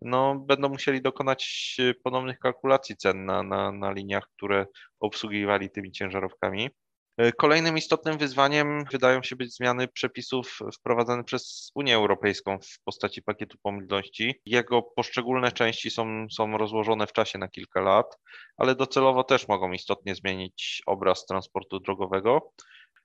no, 0.00 0.34
będą 0.34 0.68
musieli 0.68 1.02
dokonać 1.02 1.76
ponownych 2.04 2.38
kalkulacji 2.38 2.96
cen 2.96 3.24
na, 3.24 3.42
na, 3.42 3.72
na 3.72 3.92
liniach, 3.92 4.28
które 4.36 4.66
obsługiwali 5.00 5.70
tymi 5.70 5.92
ciężarówkami. 5.92 6.70
E, 7.16 7.32
kolejnym 7.32 7.78
istotnym 7.78 8.18
wyzwaniem 8.18 8.84
wydają 8.92 9.22
się 9.22 9.36
być 9.36 9.56
zmiany 9.56 9.88
przepisów 9.88 10.58
wprowadzane 10.74 11.24
przez 11.24 11.70
Unię 11.74 11.96
Europejską 11.96 12.58
w 12.58 12.84
postaci 12.84 13.22
pakietu 13.22 13.58
mobilności. 13.64 14.40
Jego 14.46 14.82
poszczególne 14.82 15.52
części 15.52 15.90
są, 15.90 16.26
są 16.30 16.58
rozłożone 16.58 17.06
w 17.06 17.12
czasie 17.12 17.38
na 17.38 17.48
kilka 17.48 17.80
lat, 17.80 18.18
ale 18.56 18.74
docelowo 18.74 19.24
też 19.24 19.48
mogą 19.48 19.72
istotnie 19.72 20.14
zmienić 20.14 20.82
obraz 20.86 21.26
transportu 21.26 21.80
drogowego. 21.80 22.52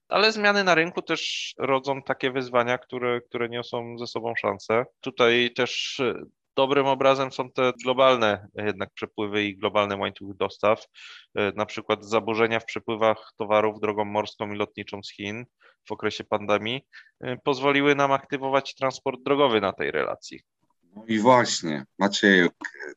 Ale 0.10 0.32
zmiany 0.32 0.63
na 0.63 0.76
rynku 0.76 1.02
też 1.02 1.54
rodzą 1.58 2.04
takie 2.04 2.32
wyzwania, 2.32 2.78
które, 2.78 3.22
które 3.22 3.50
niosą 3.50 3.98
ze 3.98 4.08
sobą 4.08 4.34
szanse. 4.36 4.86
Tutaj 5.02 5.52
też 5.56 6.02
Dobrym 6.58 6.86
obrazem 6.86 7.32
są 7.32 7.52
te 7.52 7.72
globalne 7.84 8.48
jednak 8.56 8.89
przepływy 8.93 9.43
i 9.43 9.58
globalne 9.58 9.96
łańcuchy 9.98 10.34
dostaw, 10.39 10.86
e, 11.36 11.52
na 11.56 11.65
przykład 11.65 12.06
zaburzenia 12.06 12.60
w 12.60 12.65
przepływach 12.65 13.32
towarów 13.38 13.80
drogą 13.80 14.06
morską 14.06 14.52
i 14.52 14.56
lotniczą 14.56 15.04
z 15.04 15.12
Chin 15.12 15.46
w 15.88 15.91
okresie 15.91 16.24
pandemii 16.24 16.82
e, 17.22 17.38
pozwoliły 17.38 17.96
nam 17.96 18.12
aktywować 18.12 18.76
transport 18.76 19.20
drogowy 19.26 19.62
na 19.62 19.74
tej 19.74 19.91
relacji. 19.91 20.41
No 20.96 21.04
i 21.08 21.20
właśnie, 21.20 21.86
Macieju, 22.00 22.50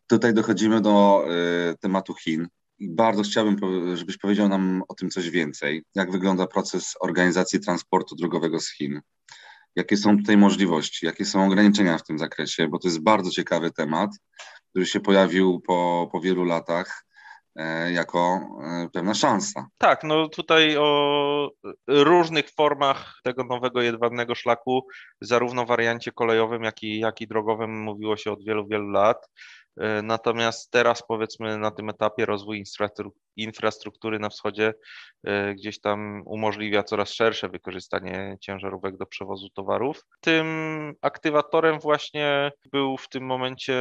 tutaj 0.06 0.34
dochodzimy 0.34 0.80
do 0.80 1.24
y, 1.70 1.78
tematu 1.78 2.14
Chin. 2.14 2.48
I 2.78 2.88
bardzo 2.88 3.22
chciałbym, 3.22 3.56
żebyś 3.96 4.18
powiedział 4.18 4.48
nam 4.48 4.82
o 4.88 4.94
tym 4.94 5.10
coś 5.10 5.30
więcej. 5.30 5.82
Jak 5.94 6.12
wygląda 6.12 6.46
proces 6.46 6.94
organizacji 7.00 7.60
transportu 7.60 8.16
drogowego 8.16 8.60
z 8.60 8.70
Chin? 8.70 9.00
Jakie 9.76 9.96
są 9.96 10.18
tutaj 10.18 10.36
możliwości, 10.36 11.06
jakie 11.06 11.24
są 11.24 11.46
ograniczenia 11.46 11.98
w 11.98 12.02
tym 12.02 12.18
zakresie, 12.18 12.68
bo 12.68 12.78
to 12.78 12.88
jest 12.88 13.02
bardzo 13.02 13.30
ciekawy 13.30 13.70
temat, 13.70 14.10
który 14.70 14.86
się 14.86 15.00
pojawił 15.00 15.60
po, 15.60 16.08
po 16.12 16.20
wielu 16.20 16.44
latach 16.44 17.04
e, 17.56 17.92
jako 17.92 18.40
e, 18.62 18.88
pewna 18.92 19.14
szansa. 19.14 19.66
Tak, 19.78 20.04
no 20.04 20.28
tutaj 20.28 20.76
o 20.76 21.50
różnych 21.88 22.50
formach 22.50 23.20
tego 23.24 23.44
nowego 23.44 23.82
jedwabnego 23.82 24.34
szlaku, 24.34 24.86
zarówno 25.20 25.64
w 25.64 25.68
wariancie 25.68 26.12
kolejowym, 26.12 26.62
jak 26.62 26.82
i, 26.82 26.98
jak 26.98 27.20
i 27.20 27.28
drogowym 27.28 27.82
mówiło 27.82 28.16
się 28.16 28.32
od 28.32 28.44
wielu, 28.44 28.66
wielu 28.68 28.88
lat. 28.88 29.28
E, 29.80 30.02
natomiast 30.02 30.70
teraz 30.70 31.02
powiedzmy 31.08 31.58
na 31.58 31.70
tym 31.70 31.88
etapie 31.88 32.26
rozwój 32.26 32.58
infrastruktury 33.36 34.18
na 34.18 34.28
wschodzie 34.28 34.74
e, 35.24 35.54
gdzieś 35.54 35.80
tam 35.80 36.22
umożliwia 36.26 36.82
coraz 36.82 37.12
szersze 37.12 37.48
wykorzystanie 37.48 38.36
ciężarówek 38.40 38.96
do 38.96 39.06
przewozu 39.06 39.48
towarów. 39.50 40.04
Tym 40.20 40.46
aktywatorem 41.02 41.80
właśnie 41.80 42.52
był 42.72 42.96
w 42.96 43.08
tym 43.08 43.24
momencie 43.24 43.74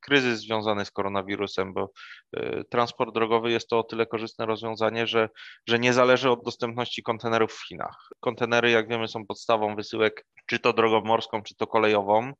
kryzys 0.00 0.40
związany 0.40 0.84
z 0.84 0.90
koronawirusem, 0.90 1.74
bo 1.74 1.90
e, 2.36 2.64
transport 2.64 3.14
drogowy 3.14 3.50
jest 3.50 3.68
to 3.68 3.78
o 3.78 3.82
tyle 3.82 4.06
korzystne 4.06 4.46
rozwiązanie, 4.46 5.06
że, 5.06 5.28
że 5.68 5.78
nie 5.78 5.92
zależy 5.92 6.30
od 6.30 6.44
dostępności 6.44 7.02
kontenerów 7.02 7.52
w 7.52 7.68
Chinach. 7.68 8.08
Kontenery, 8.20 8.70
jak 8.70 8.88
wiemy, 8.88 9.08
są 9.08 9.26
podstawą 9.26 9.76
wysyłek 9.76 10.24
czy 10.46 10.58
to 10.58 10.72
drogą 10.72 11.00
morską, 11.00 11.42
czy 11.42 11.54
to 11.54 11.66
kolejową. 11.66 12.32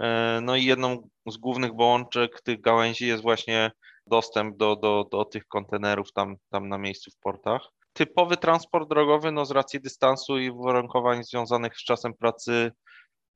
E, 0.00 0.40
no 0.42 0.56
i 0.56 0.64
jedną 0.64 1.08
z 1.26 1.36
głównych 1.36 1.70
połączek 1.76 2.40
tych 2.42 2.60
gałęzi 2.60 3.06
jest 3.06 3.22
właśnie 3.22 3.70
dostęp 4.06 4.56
do, 4.56 4.76
do, 4.76 5.08
do 5.10 5.24
tych 5.24 5.46
kontenerów 5.48 6.12
tam, 6.12 6.36
tam 6.50 6.68
na 6.68 6.78
miejscu 6.78 7.10
w 7.10 7.16
portach. 7.16 7.62
Typowy 7.92 8.36
transport 8.36 8.88
drogowy, 8.88 9.32
no 9.32 9.44
z 9.44 9.50
racji 9.50 9.80
dystansu 9.80 10.38
i 10.38 10.50
uwarunkowań 10.50 11.24
związanych 11.24 11.76
z 11.76 11.84
czasem 11.84 12.14
pracy 12.14 12.72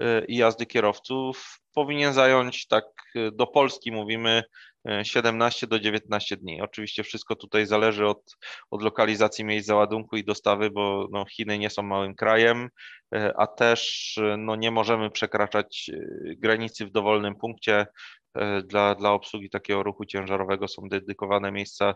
e, 0.00 0.24
i 0.24 0.36
jazdy 0.36 0.66
kierowców, 0.66 1.60
powinien 1.74 2.12
zająć, 2.12 2.66
tak 2.66 2.84
e, 3.14 3.30
do 3.30 3.46
Polski 3.46 3.92
mówimy, 3.92 4.42
17 5.02 5.66
do 5.66 5.80
19 5.80 6.36
dni. 6.36 6.62
Oczywiście 6.62 7.02
wszystko 7.02 7.36
tutaj 7.36 7.66
zależy 7.66 8.06
od, 8.06 8.36
od 8.70 8.82
lokalizacji 8.82 9.44
miejsc 9.44 9.66
załadunku 9.66 10.16
i 10.16 10.24
dostawy, 10.24 10.70
bo 10.70 11.08
no, 11.12 11.24
Chiny 11.24 11.58
nie 11.58 11.70
są 11.70 11.82
małym 11.82 12.14
krajem, 12.14 12.68
a 13.36 13.46
też 13.46 14.14
no, 14.38 14.56
nie 14.56 14.70
możemy 14.70 15.10
przekraczać 15.10 15.90
granicy 16.36 16.86
w 16.86 16.90
dowolnym 16.90 17.34
punkcie. 17.34 17.86
E, 18.34 18.62
dla, 18.62 18.94
dla 18.94 19.12
obsługi 19.12 19.50
takiego 19.50 19.82
ruchu 19.82 20.04
ciężarowego 20.04 20.68
są 20.68 20.88
dedykowane 20.88 21.52
miejsca 21.52 21.94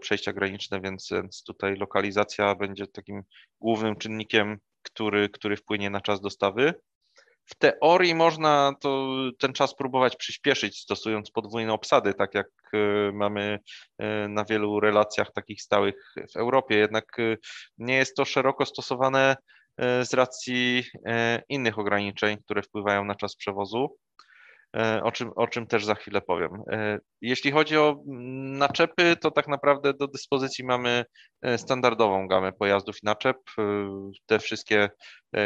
przejścia 0.00 0.32
graniczne, 0.32 0.80
więc, 0.80 1.08
więc 1.12 1.42
tutaj 1.44 1.76
lokalizacja 1.76 2.54
będzie 2.54 2.86
takim 2.86 3.22
głównym 3.60 3.96
czynnikiem, 3.96 4.58
który, 4.82 5.28
który 5.28 5.56
wpłynie 5.56 5.90
na 5.90 6.00
czas 6.00 6.20
dostawy. 6.20 6.74
W 7.50 7.54
teorii 7.54 8.14
można 8.14 8.74
to, 8.80 9.16
ten 9.38 9.52
czas 9.52 9.74
próbować 9.74 10.16
przyspieszyć, 10.16 10.80
stosując 10.80 11.30
podwójne 11.30 11.72
obsady, 11.72 12.14
tak 12.14 12.34
jak 12.34 12.46
e, 12.72 13.12
mamy 13.12 13.58
e, 13.98 14.28
na 14.28 14.44
wielu 14.44 14.80
relacjach 14.80 15.32
takich 15.32 15.62
stałych 15.62 16.14
w 16.32 16.36
Europie. 16.36 16.76
Jednak 16.76 17.18
e, 17.18 17.36
nie 17.78 17.94
jest 17.94 18.16
to 18.16 18.24
szeroko 18.24 18.66
stosowane 18.66 19.36
z 20.02 20.14
racji 20.14 20.84
innych 21.48 21.78
ograniczeń, 21.78 22.36
które 22.44 22.62
wpływają 22.62 23.04
na 23.04 23.14
czas 23.14 23.36
przewozu. 23.36 23.96
E, 24.76 25.02
o 25.02 25.12
czym, 25.12 25.32
o 25.36 25.46
czym 25.46 25.66
też 25.66 25.84
za 25.84 25.94
chwilę 25.94 26.20
powiem. 26.20 26.50
E, 26.72 26.98
jeśli 27.20 27.52
chodzi 27.52 27.76
o 27.76 28.02
naczepy, 28.58 29.16
to 29.20 29.30
tak 29.30 29.48
naprawdę 29.48 29.94
do 29.94 30.08
dyspozycji 30.08 30.64
mamy 30.64 31.04
e, 31.42 31.58
standardową 31.58 32.28
gamę 32.28 32.52
pojazdów 32.52 32.96
i 32.96 33.06
naczep. 33.06 33.36
Te 34.26 34.38
wszystkie, 34.38 34.90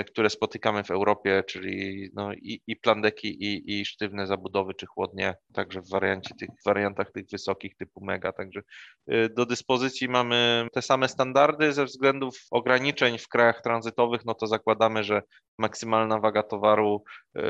które 0.07 0.31
spotykamy 0.31 0.85
w 0.85 0.91
Europie, 0.91 1.43
czyli 1.47 2.09
no 2.15 2.33
i, 2.33 2.63
i 2.67 2.77
plandeki, 2.77 3.45
i, 3.45 3.81
i 3.81 3.85
sztywne 3.85 4.27
zabudowy, 4.27 4.75
czy 4.75 4.87
chłodnie, 4.87 5.35
także 5.55 5.81
w 5.81 5.91
wariancie 5.91 6.35
tych, 6.35 6.49
wariantach 6.67 7.13
tych 7.13 7.25
wysokich 7.33 7.77
typu 7.77 8.05
mega. 8.05 8.33
Także 8.33 8.63
do 9.37 9.47
dyspozycji 9.47 10.09
mamy 10.09 10.69
te 10.73 10.83
same 10.83 11.09
standardy 11.09 11.73
ze 11.73 11.85
względów 11.85 12.39
ograniczeń 12.51 13.19
w 13.19 13.29
krajach 13.29 13.63
tranzytowych, 13.63 14.25
no 14.25 14.35
to 14.35 14.47
zakładamy, 14.47 15.05
że 15.05 15.23
maksymalna 15.59 16.21
waga 16.21 16.43
towaru 16.43 17.05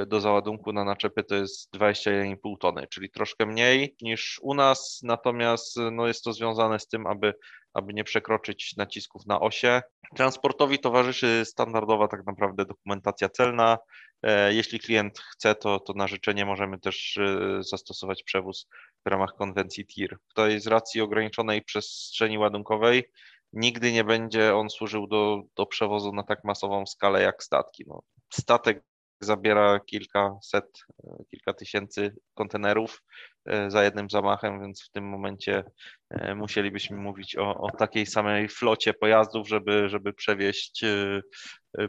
do 0.06 0.20
załadunku 0.20 0.72
na 0.72 0.84
naczepy 0.84 1.24
to 1.24 1.34
jest 1.34 1.74
21,5 1.76 2.54
tony, 2.60 2.86
czyli 2.86 3.10
troszkę 3.10 3.46
mniej 3.46 3.96
niż 4.02 4.40
u 4.42 4.54
nas, 4.54 5.00
natomiast 5.02 5.76
no, 5.92 6.06
jest 6.06 6.24
to 6.24 6.32
związane 6.32 6.78
z 6.78 6.88
tym, 6.88 7.06
aby, 7.06 7.34
aby 7.74 7.94
nie 7.94 8.04
przekroczyć 8.04 8.76
nacisków 8.76 9.26
na 9.26 9.40
osie. 9.40 9.82
Transportowi 10.16 10.78
towarzyszy 10.78 11.42
standardowa 11.44 12.08
tak 12.08 12.26
naprawdę 12.26 12.64
dokumentacja 12.64 13.28
celna. 13.28 13.78
E, 14.22 14.54
jeśli 14.54 14.80
klient 14.80 15.18
chce, 15.18 15.54
to, 15.54 15.80
to 15.80 15.92
na 15.92 16.06
życzenie 16.06 16.46
możemy 16.46 16.78
też 16.78 17.16
e, 17.16 17.62
zastosować 17.62 18.22
przewóz 18.22 18.68
w 19.06 19.10
ramach 19.10 19.34
konwencji 19.38 19.86
TIR. 19.86 20.18
Tutaj 20.28 20.60
z 20.60 20.66
racji 20.66 21.00
ograniczonej 21.00 21.62
przestrzeni 21.62 22.38
ładunkowej 22.38 23.04
nigdy 23.52 23.92
nie 23.92 24.04
będzie 24.04 24.54
on 24.54 24.70
służył 24.70 25.06
do, 25.06 25.42
do 25.56 25.66
przewozu 25.66 26.12
na 26.12 26.22
tak 26.22 26.44
masową 26.44 26.86
skalę 26.86 27.22
jak 27.22 27.42
statki. 27.42 27.84
No, 27.86 28.02
statek 28.32 28.84
zabiera 29.24 29.80
kilkaset, 29.80 30.84
kilka 31.30 31.52
tysięcy 31.52 32.16
kontenerów 32.34 33.02
e, 33.46 33.70
za 33.70 33.84
jednym 33.84 34.10
zamachem, 34.10 34.60
więc 34.60 34.84
w 34.84 34.90
tym 34.90 35.08
momencie 35.08 35.64
e, 36.10 36.34
musielibyśmy 36.34 36.96
mówić 36.96 37.36
o, 37.36 37.54
o 37.54 37.70
takiej 37.70 38.06
samej 38.06 38.48
flocie 38.48 38.94
pojazdów, 38.94 39.48
żeby, 39.48 39.88
żeby 39.88 40.12
przewieźć 40.12 40.84
e, 40.84 41.22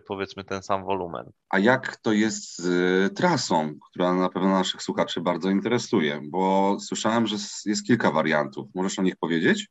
powiedzmy 0.08 0.44
ten 0.44 0.64
sam 0.64 0.86
wolumen. 0.86 1.32
A 1.50 1.60
jak 1.60 1.98
to 1.98 2.12
jest 2.12 2.58
z 2.58 3.18
trasą, 3.18 3.74
która 3.92 4.14
na 4.14 4.30
pewno 4.30 4.50
naszych 4.50 4.82
słuchaczy 4.82 5.22
bardzo 5.22 5.50
interesuje, 5.50 6.22
bo 6.24 6.78
słyszałem, 6.80 7.28
że 7.28 7.36
jest 7.66 7.88
kilka 7.88 8.12
wariantów. 8.12 8.68
Możesz 8.76 9.00
o 9.00 9.04
nich 9.04 9.16
powiedzieć? 9.16 9.68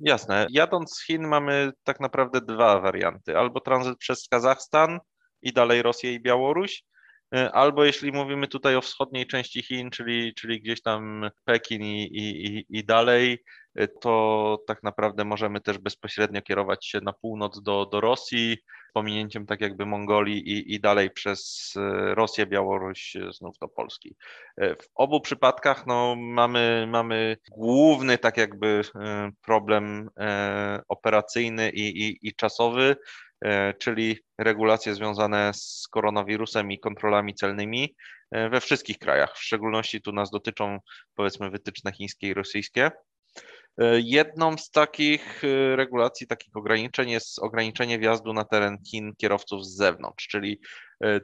Jasne. 0.00 0.46
Jadąc 0.50 0.94
z 0.94 1.04
Chin 1.06 1.28
mamy 1.28 1.72
tak 1.84 2.00
naprawdę 2.00 2.40
dwa 2.40 2.80
warianty. 2.80 3.38
Albo 3.38 3.60
tranzyt 3.60 3.98
przez 3.98 4.28
Kazachstan 4.28 4.98
i 5.42 5.52
dalej 5.52 5.82
Rosję 5.82 6.14
i 6.14 6.20
Białoruś, 6.20 6.84
E, 6.84 6.91
albo 7.52 7.84
jeśli 7.84 8.12
mówimy 8.12 8.48
tutaj 8.48 8.76
o 8.76 8.80
wschodniej 8.80 9.26
części 9.26 9.62
Chin, 9.62 9.90
czyli, 9.90 10.34
czyli 10.34 10.60
gdzieś 10.60 10.82
tam 10.82 11.30
Pekin 11.44 11.82
i, 11.82 12.02
i, 12.02 12.66
i 12.78 12.84
dalej, 12.84 13.44
e, 13.74 13.88
to 13.88 14.58
tak 14.66 14.82
naprawdę 14.82 15.24
możemy 15.24 15.60
też 15.60 15.78
bezpośrednio 15.78 16.42
kierować 16.42 16.86
się 16.86 17.00
na 17.00 17.12
północ 17.12 17.62
do, 17.62 17.86
do 17.86 18.00
Rosji, 18.00 18.58
pominięciem 18.94 19.46
tak 19.46 19.60
jakby 19.60 19.86
Mongolii 19.86 20.48
i, 20.48 20.74
i 20.74 20.80
dalej 20.80 21.10
przez 21.10 21.72
e, 21.76 22.14
Rosję, 22.14 22.46
Białoruś, 22.46 23.16
znów 23.30 23.58
do 23.58 23.68
Polski. 23.68 24.16
W 24.58 24.86
obu 24.94 25.20
przypadkach 25.20 25.86
no, 25.86 26.16
mamy, 26.16 26.86
mamy 26.88 27.36
główny 27.50 28.18
tak 28.18 28.36
jakby 28.36 28.82
problem 29.42 30.10
operacyjny 30.88 31.70
i, 31.70 32.08
i, 32.08 32.28
i 32.28 32.34
czasowy, 32.34 32.96
E, 32.96 33.31
czyli 33.78 34.18
regulacje 34.38 34.94
związane 34.94 35.50
z 35.54 35.88
koronawirusem 35.90 36.72
i 36.72 36.80
kontrolami 36.80 37.34
celnymi 37.34 37.94
e, 38.30 38.48
we 38.48 38.60
wszystkich 38.60 38.98
krajach. 38.98 39.36
W 39.36 39.42
szczególności 39.42 40.02
tu 40.02 40.12
nas 40.12 40.30
dotyczą 40.30 40.78
powiedzmy 41.14 41.50
wytyczne 41.50 41.92
chińskie 41.92 42.28
i 42.28 42.34
rosyjskie. 42.34 42.90
E, 43.78 44.00
jedną 44.00 44.58
z 44.58 44.70
takich 44.70 45.42
regulacji, 45.74 46.26
takich 46.26 46.56
ograniczeń 46.56 47.10
jest 47.10 47.38
ograniczenie 47.38 47.98
wjazdu 47.98 48.32
na 48.32 48.44
teren 48.44 48.78
Chin 48.90 49.12
kierowców 49.16 49.66
z 49.66 49.76
zewnątrz, 49.76 50.28
czyli 50.28 50.60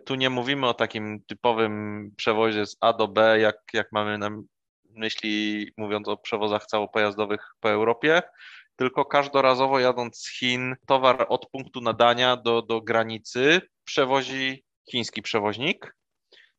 tu 0.07 0.15
nie 0.15 0.31
mówimy 0.31 0.69
o 0.69 0.75
takim 0.75 1.23
typowym 1.27 2.11
przewozie 2.17 2.67
z 2.67 2.77
A 2.81 2.93
do 2.93 3.09
B, 3.09 3.41
jak, 3.41 3.57
jak 3.73 3.89
mamy 3.93 4.19
na 4.19 4.31
myśli 4.99 5.67
mówiąc 5.77 6.09
o 6.09 6.17
przewozach 6.17 6.67
całopojazdowych 6.67 7.41
po 7.61 7.71
Europie, 7.71 8.23
tylko 8.79 9.05
każdorazowo 9.05 9.79
jadąc 9.79 10.19
z 10.19 10.39
Chin, 10.39 10.77
towar 10.87 11.27
od 11.29 11.51
punktu 11.51 11.81
nadania 11.81 12.37
do, 12.37 12.63
do 12.63 12.81
granicy 12.81 13.61
przewozi 13.85 14.65
chiński 14.91 15.23
przewoźnik. 15.23 15.95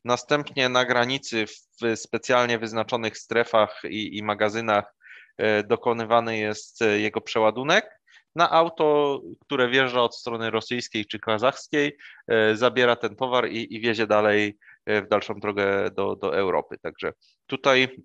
Następnie 0.05 0.69
na 0.69 0.85
granicy 0.85 1.45
w 1.47 1.95
specjalnie 1.95 2.59
wyznaczonych 2.59 3.17
strefach 3.17 3.81
i, 3.89 4.17
i 4.17 4.23
magazynach 4.23 4.95
e, 5.37 5.63
dokonywany 5.63 6.37
jest 6.37 6.81
e, 6.81 6.99
jego 6.99 7.21
przeładunek. 7.21 7.99
Na 8.35 8.51
auto, 8.51 9.21
które 9.41 9.69
wjeżdża 9.69 10.01
od 10.01 10.15
strony 10.15 10.51
rosyjskiej 10.51 11.05
czy 11.05 11.19
kazachskiej, 11.19 11.97
e, 12.27 12.55
zabiera 12.55 12.95
ten 12.95 13.15
towar 13.15 13.49
i, 13.49 13.75
i 13.75 13.79
wiezie 13.79 14.07
dalej 14.07 14.57
w 14.87 15.07
dalszą 15.09 15.33
drogę 15.39 15.91
do, 15.91 16.15
do 16.15 16.37
Europy. 16.37 16.77
Także 16.81 17.13
tutaj 17.47 18.03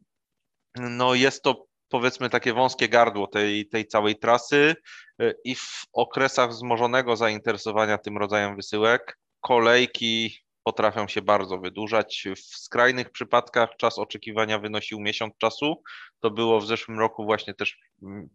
no 0.77 1.14
jest 1.14 1.42
to 1.42 1.66
powiedzmy 1.88 2.31
takie 2.31 2.53
wąskie 2.53 2.88
gardło 2.88 3.27
tej, 3.27 3.68
tej 3.68 3.87
całej 3.87 4.16
trasy 4.16 4.77
y, 5.23 5.35
i 5.44 5.55
w 5.55 5.85
okresach 5.92 6.51
wzmożonego 6.51 7.16
zainteresowania 7.16 7.99
tym 7.99 8.18
rodzajem 8.18 8.57
wysyłek 8.57 9.18
kolejki 9.40 10.44
potrafią 10.64 11.09
się 11.09 11.23
bardzo 11.23 11.59
wydłużać. 11.59 12.29
W 12.37 12.57
skrajnych 12.57 13.11
przypadkach 13.11 13.70
czas 13.79 13.99
oczekiwania 13.99 14.59
wynosił 14.59 15.01
miesiąc 15.01 15.35
czasu. 15.38 15.83
To 16.20 16.31
było 16.31 16.61
w 16.61 16.66
zeszłym 16.66 16.99
roku 16.99 17.25
właśnie 17.25 17.55
też 17.55 17.79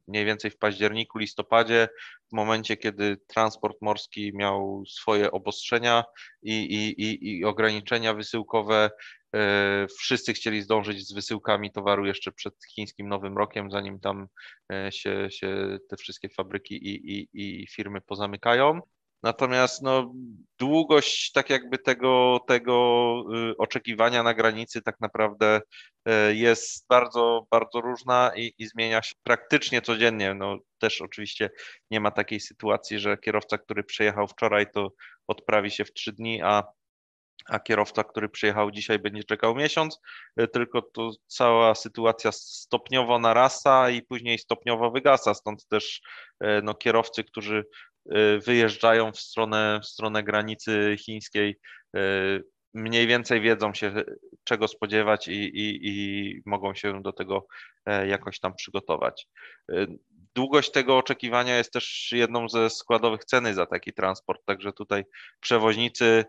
mniej 0.07 0.25
więcej 0.25 0.51
w 0.51 0.57
październiku, 0.57 1.17
listopadzie, 1.17 1.89
w 2.31 2.35
momencie, 2.35 2.77
kiedy 2.77 3.17
transport 3.27 3.77
morski 3.81 4.31
miał 4.35 4.83
swoje 4.87 5.31
obostrzenia 5.31 6.03
i, 6.41 6.53
i, 6.53 7.01
i, 7.03 7.37
i 7.39 7.45
ograniczenia 7.45 8.13
wysyłkowe. 8.13 8.89
E, 9.35 9.87
wszyscy 9.99 10.33
chcieli 10.33 10.61
zdążyć 10.61 11.07
z 11.07 11.13
wysyłkami 11.13 11.71
towaru 11.71 12.05
jeszcze 12.05 12.31
przed 12.31 12.53
chińskim 12.75 13.09
Nowym 13.09 13.37
Rokiem, 13.37 13.71
zanim 13.71 13.99
tam 13.99 14.27
e, 14.71 14.91
się, 14.91 15.27
się 15.31 15.77
te 15.89 15.97
wszystkie 15.97 16.29
fabryki 16.29 16.75
i, 16.75 17.19
i, 17.19 17.29
i 17.33 17.67
firmy 17.67 18.01
pozamykają. 18.01 18.81
Natomiast 19.23 19.81
no, 19.81 20.13
długość 20.59 21.31
tak 21.31 21.49
jakby 21.49 21.77
tego, 21.77 22.39
tego 22.47 23.23
y, 23.51 23.57
oczekiwania 23.57 24.23
na 24.23 24.33
granicy 24.33 24.81
tak 24.81 24.95
naprawdę 24.99 25.61
y, 26.07 26.35
jest 26.35 26.85
bardzo, 26.89 27.47
bardzo 27.51 27.81
różna 27.81 28.31
i, 28.35 28.53
i, 28.57 28.67
zmienia 28.67 29.01
się 29.01 29.15
praktycznie 29.23 29.81
codziennie. 29.81 30.33
No, 30.33 30.57
też 30.77 31.01
oczywiście 31.01 31.49
nie 31.91 31.99
ma 31.99 32.11
takiej 32.11 32.39
sytuacji, 32.39 32.99
że 32.99 33.17
kierowca, 33.17 33.57
który 33.57 33.83
przyjechał 33.83 34.27
wczoraj, 34.27 34.71
to 34.71 34.89
odprawi 35.27 35.71
się 35.71 35.85
w 35.85 35.93
trzy 35.93 36.13
dni, 36.13 36.41
a 36.41 36.63
a 37.45 37.59
kierowca, 37.59 38.03
który 38.03 38.29
przyjechał 38.29 38.71
dzisiaj, 38.71 38.99
będzie 38.99 39.23
czekał 39.23 39.55
miesiąc, 39.55 39.99
y, 40.41 40.47
tylko 40.47 40.81
to 40.81 41.11
cała 41.27 41.75
sytuacja 41.75 42.31
stopniowo 42.31 43.19
narasta 43.19 43.89
i 43.89 44.01
później 44.01 44.39
stopniowo 44.39 44.91
wygasa. 44.91 45.33
Stąd 45.33 45.67
też 45.67 46.01
no, 46.63 46.73
kierowcy, 46.73 47.23
którzy 47.23 47.65
Y, 48.15 48.39
wyjeżdżają 48.39 49.11
w 49.11 49.19
stronę, 49.19 49.79
w 49.83 49.85
stronę 49.85 50.23
granicy 50.23 50.95
chińskiej, 50.99 51.59
mniej 52.73 53.07
więcej 53.07 53.41
wiedzą 53.41 53.73
się, 53.73 53.93
czego 54.43 54.67
spodziewać 54.67 55.27
i, 55.27 55.31
i, 55.33 55.79
i 55.87 56.41
mogą 56.45 56.73
się 56.73 57.01
do 57.01 57.13
tego 57.13 57.47
e, 57.85 58.07
jakoś 58.07 58.39
tam 58.39 58.55
przygotować. 58.55 59.27
Y, 60.29 60.35
długość 60.35 60.71
tego 60.71 60.97
oczekiwania 60.97 61.57
jest 61.57 61.73
też 61.73 62.09
jedną 62.11 62.49
ze 62.49 62.69
składowych 62.69 63.25
ceny 63.25 63.53
za 63.53 63.65
taki 63.65 63.93
transport, 63.93 64.41
także 64.45 64.73
tutaj 64.73 65.03
przewoźnicy 65.39 66.25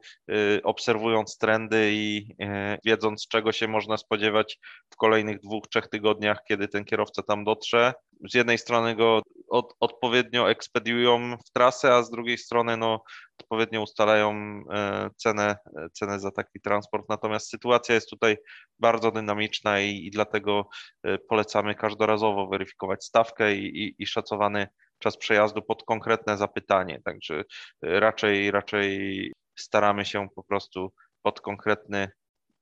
obserwując 0.63 1.39
trendy 1.39 1.91
i 1.93 2.37
wiedząc 2.85 3.29
czego 3.29 3.53
się 3.53 3.69
można 3.69 3.97
spodziewać 3.97 4.59
w 4.91 4.97
kolejnych 4.97 5.41
dwóch, 5.41 5.65
trzech 5.69 5.89
tygodniach, 5.89 6.39
kiedy 6.49 6.69
ten 6.69 6.85
kierowca 6.85 7.23
tam 7.23 7.45
dotrze, 7.45 7.93
z 8.31 8.35
jednej 8.35 8.59
strony 8.59 8.97
go 8.97 9.23
od, 9.51 9.75
odpowiednio 9.81 10.51
ekspediują 10.51 11.37
w 11.47 11.51
trasę, 11.51 11.95
a 11.95 12.03
z 12.03 12.11
drugiej 12.11 12.39
strony 12.39 12.77
no, 12.77 13.03
odpowiednio 13.41 13.83
ustalają 13.83 14.33
e, 14.73 15.11
cenę, 15.17 15.57
cenę 15.93 16.21
za 16.21 16.31
taki 16.31 16.61
transport. 16.61 17.09
Natomiast 17.09 17.51
sytuacja 17.51 17.95
jest 17.95 18.11
tutaj 18.11 18.37
bardzo 18.79 19.11
dynamiczna 19.11 19.81
i, 19.81 20.07
i 20.07 20.11
dlatego 20.11 20.69
e, 21.03 21.19
polecamy 21.19 21.75
każdorazowo 21.75 22.47
weryfikować 22.47 23.05
stawkę 23.05 23.55
i, 23.55 23.85
i, 23.85 23.95
i 23.99 24.07
szacowany 24.07 24.69
czas 24.99 25.17
przejazdu 25.17 25.63
pod 25.63 25.85
konkretne 25.85 26.37
zapytanie. 26.37 27.01
Także 27.05 27.45
e, 27.83 28.01
raczej, 28.01 28.51
raczej 28.51 29.33
staramy 29.59 30.05
się 30.05 30.29
po 30.35 30.43
prostu 30.43 30.93
pod 31.23 31.41
konkretny, 31.41 32.11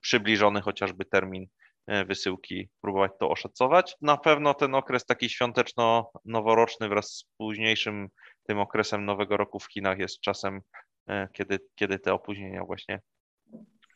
przybliżony 0.00 0.60
chociażby 0.60 1.04
termin 1.04 1.46
E, 1.46 1.67
wysyłki, 2.06 2.68
próbować 2.80 3.12
to 3.20 3.30
oszacować. 3.30 3.96
Na 4.00 4.16
pewno 4.16 4.54
ten 4.54 4.74
okres 4.74 5.04
taki 5.04 5.30
świąteczno-noworoczny 5.30 6.88
wraz 6.88 7.06
z 7.06 7.24
późniejszym 7.36 8.08
tym 8.42 8.58
okresem 8.58 9.04
Nowego 9.04 9.36
Roku 9.36 9.58
w 9.58 9.72
Chinach 9.72 9.98
jest 9.98 10.20
czasem, 10.20 10.60
e, 11.06 11.28
kiedy, 11.32 11.58
kiedy 11.74 11.98
te 11.98 12.14
opóźnienia 12.14 12.64
właśnie 12.64 13.00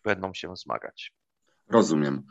będą 0.04 0.34
się 0.34 0.56
zmagać. 0.56 1.12
Rozumiem. 1.68 2.22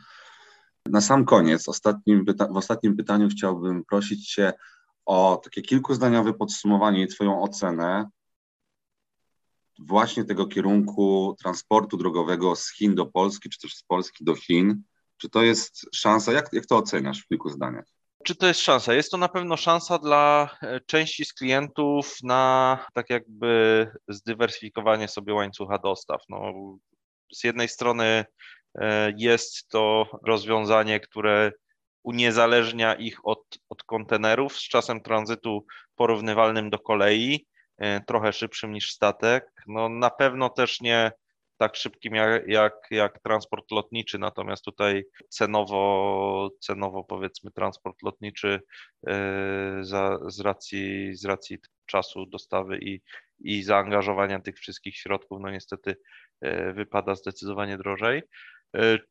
Na 0.86 1.00
sam 1.00 1.24
koniec, 1.24 1.68
ostatnim 1.68 2.24
w 2.50 2.56
ostatnim 2.56 2.96
pytaniu 2.96 3.28
chciałbym 3.28 3.84
prosić 3.84 4.32
Cię 4.32 4.52
o 5.04 5.40
takie 5.44 5.62
kilkuzdaniowe 5.62 6.34
podsumowanie 6.34 7.02
i 7.02 7.06
Twoją 7.06 7.42
ocenę 7.42 8.08
właśnie 9.78 10.24
tego 10.24 10.46
kierunku 10.46 11.36
transportu 11.42 11.96
drogowego 11.96 12.56
z 12.56 12.70
Chin 12.70 12.94
do 12.94 13.06
Polski, 13.06 13.50
czy 13.50 13.60
też 13.60 13.74
z 13.74 13.82
Polski 13.82 14.24
do 14.24 14.34
Chin. 14.34 14.82
Czy 15.22 15.30
to 15.30 15.42
jest 15.42 15.86
szansa? 15.94 16.32
Jak, 16.32 16.48
jak 16.52 16.66
to 16.66 16.76
oceniasz 16.76 17.22
w 17.22 17.28
kilku 17.28 17.48
zdaniach? 17.48 17.84
Czy 18.24 18.34
to 18.34 18.46
jest 18.46 18.60
szansa? 18.60 18.94
Jest 18.94 19.10
to 19.10 19.16
na 19.16 19.28
pewno 19.28 19.56
szansa 19.56 19.98
dla 19.98 20.56
e, 20.62 20.80
części 20.80 21.24
z 21.24 21.32
klientów 21.34 22.16
na 22.22 22.78
tak 22.94 23.10
jakby 23.10 23.86
zdywersyfikowanie 24.08 25.08
sobie 25.08 25.34
łańcucha 25.34 25.78
dostaw. 25.78 26.20
No, 26.28 26.52
z 27.32 27.44
jednej 27.44 27.68
strony 27.68 28.24
e, 28.74 29.12
jest 29.16 29.68
to 29.68 30.06
rozwiązanie, 30.26 31.00
które 31.00 31.52
uniezależnia 32.02 32.94
ich 32.94 33.26
od, 33.26 33.58
od 33.68 33.82
kontenerów 33.82 34.56
z 34.56 34.68
czasem 34.68 35.00
tranzytu 35.00 35.66
porównywalnym 35.94 36.70
do 36.70 36.78
kolei, 36.78 37.46
e, 37.78 38.00
trochę 38.00 38.32
szybszym 38.32 38.72
niż 38.72 38.92
statek. 38.92 39.52
No, 39.66 39.88
na 39.88 40.10
pewno 40.10 40.48
też 40.48 40.80
nie 40.80 41.12
tak 41.62 41.76
szybkim 41.76 42.14
jak, 42.14 42.48
jak, 42.48 42.74
jak 42.90 43.20
transport 43.20 43.70
lotniczy, 43.70 44.18
natomiast 44.18 44.64
tutaj 44.64 45.04
cenowo, 45.28 46.50
cenowo 46.60 47.04
powiedzmy 47.04 47.50
transport 47.50 48.02
lotniczy 48.02 48.60
za, 49.80 50.18
z, 50.26 50.40
racji, 50.40 51.14
z 51.14 51.24
racji 51.24 51.58
czasu 51.86 52.26
dostawy 52.26 52.78
i, 52.78 53.00
i 53.38 53.62
zaangażowania 53.62 54.40
tych 54.40 54.58
wszystkich 54.58 54.96
środków, 54.96 55.40
no 55.40 55.50
niestety 55.50 55.96
wypada 56.74 57.14
zdecydowanie 57.14 57.78
drożej. 57.78 58.22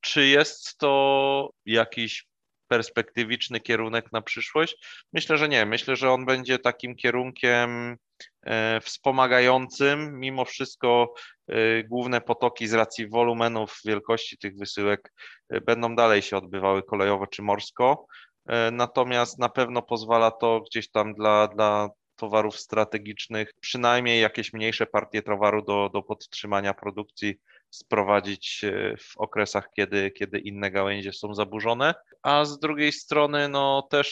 Czy 0.02 0.28
jest 0.28 0.78
to 0.78 1.50
jakiś 1.66 2.31
perspektywiczny 2.72 3.60
kierunek 3.60 4.12
na 4.12 4.22
przyszłość? 4.22 4.78
Myślę, 5.14 5.38
że 5.38 5.50
nie. 5.50 5.66
Myślę, 5.66 5.96
że 5.96 6.12
on 6.12 6.26
będzie 6.26 6.60
takim 6.60 6.96
kierunkiem 6.96 7.98
e, 8.44 8.82
wspomagającym. 8.82 10.20
Mimo 10.20 10.46
wszystko 10.46 11.14
e, 11.48 11.84
główne 11.84 12.22
potoki 12.22 12.68
z 12.68 12.74
racji 12.74 13.08
wolumenów, 13.08 13.80
wielkości 13.86 14.38
tych 14.38 14.58
wysyłek 14.58 15.14
e, 15.50 15.62
będą 15.62 15.96
dalej 15.96 16.22
się 16.22 16.38
odbywały 16.38 16.84
kolejowo 16.84 17.28
czy 17.28 17.42
morsko. 17.42 18.06
Natomiast 18.72 19.40
na 19.40 19.50
pewno 19.50 19.82
pozwala 19.82 20.32
to 20.32 20.62
gdzieś 20.62 20.92
tam 20.92 21.14
dla, 21.14 21.48
dla 21.48 21.90
towarów 22.16 22.60
strategicznych, 22.60 23.52
przynajmniej 23.60 24.22
jakieś 24.22 24.54
mniejsze 24.54 24.86
partie 24.86 25.22
towaru 25.22 25.62
do, 25.62 25.90
do 25.94 26.02
podtrzymania 26.02 26.74
produkcji 26.74 27.36
sprowadzić 27.72 28.62
w 29.00 29.18
okresach, 29.18 29.70
kiedy, 29.76 30.12
kiedy 30.12 30.40
inne 30.40 30.72
gałęzie 30.72 31.14
są 31.14 31.34
zaburzone. 31.34 31.94
A 32.24 32.46
z 32.46 32.60
drugiej 32.60 32.92
strony, 32.92 33.50
no 33.50 33.88
też 33.92 34.08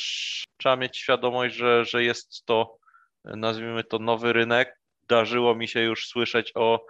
trzeba 0.57 0.75
mieć 0.75 0.97
świadomość, 0.97 1.55
że, 1.55 1.85
że 1.85 2.03
jest 2.03 2.45
to, 2.45 2.77
nazwijmy 3.25 3.83
to, 3.83 3.99
nowy 3.99 4.33
rynek. 4.33 4.79
Darzyło 5.09 5.55
mi 5.55 5.67
się 5.67 5.81
już 5.81 6.07
słyszeć 6.07 6.51
o 6.55 6.85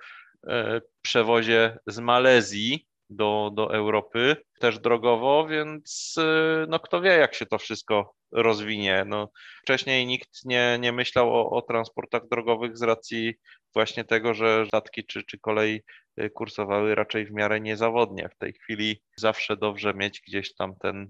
e, 0.48 0.82
przewozie 1.02 1.78
z 1.88 2.00
Malezji 2.00 2.89
do, 3.10 3.52
do 3.54 3.74
Europy, 3.74 4.36
też 4.60 4.80
drogowo, 4.80 5.48
więc 5.48 6.16
e, 6.18 6.66
no 6.70 6.80
kto 6.80 7.02
wie, 7.02 7.10
jak 7.10 7.36
się 7.36 7.46
to 7.46 7.58
wszystko 7.58 8.16
rozwinie. 8.32 9.04
No, 9.08 9.32
wcześniej 9.64 10.06
nikt 10.06 10.46
nie, 10.46 10.78
nie 10.80 10.92
myślał 10.92 11.36
o, 11.36 11.50
o 11.50 11.62
transportach 11.62 12.28
drogowych 12.32 12.78
z 12.78 12.82
racji 12.82 13.34
właśnie 13.74 14.04
tego, 14.04 14.34
że 14.34 14.66
statki 14.68 15.06
czy, 15.06 15.24
czy 15.24 15.40
kolej 15.40 15.84
y, 16.22 16.30
kursowały 16.30 16.96
raczej 16.96 17.26
w 17.26 17.32
miarę 17.32 17.60
niezawodnie. 17.60 18.30
W 18.30 18.38
tej 18.38 18.54
chwili 18.54 19.02
zawsze 19.18 19.58
dobrze 19.58 19.94
mieć 19.94 20.22
gdzieś 20.28 20.56
tam 20.56 20.76
ten 20.76 21.02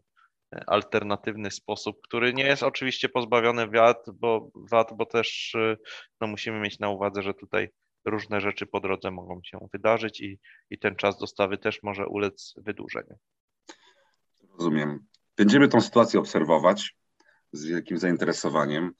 y, 0.55 0.59
alternatywny 0.67 1.51
sposób, 1.51 2.01
który 2.03 2.33
nie 2.33 2.45
jest 2.45 2.63
oczywiście 2.63 3.09
pozbawiony 3.09 3.67
wad, 3.67 4.05
bo, 4.13 4.49
wad, 4.55 4.93
bo 4.93 5.05
też 5.05 5.55
y, 5.55 5.77
no, 6.21 6.27
musimy 6.27 6.59
mieć 6.59 6.79
na 6.79 6.89
uwadze, 6.89 7.23
że 7.23 7.33
tutaj 7.33 7.69
różne 8.05 8.41
rzeczy 8.41 8.65
po 8.65 8.79
drodze 8.79 9.11
mogą 9.11 9.39
się 9.43 9.67
wydarzyć 9.73 10.21
i, 10.21 10.39
i 10.69 10.79
ten 10.79 10.95
czas 10.95 11.17
dostawy 11.17 11.57
też 11.57 11.83
może 11.83 12.07
ulec 12.07 12.53
wydłużeniu. 12.57 13.17
Rozumiem. 14.53 14.99
Będziemy 15.37 15.67
tą 15.67 15.81
sytuację 15.81 16.19
obserwować 16.19 16.95
z 17.51 17.65
wielkim 17.65 17.97
zainteresowaniem. 17.97 18.91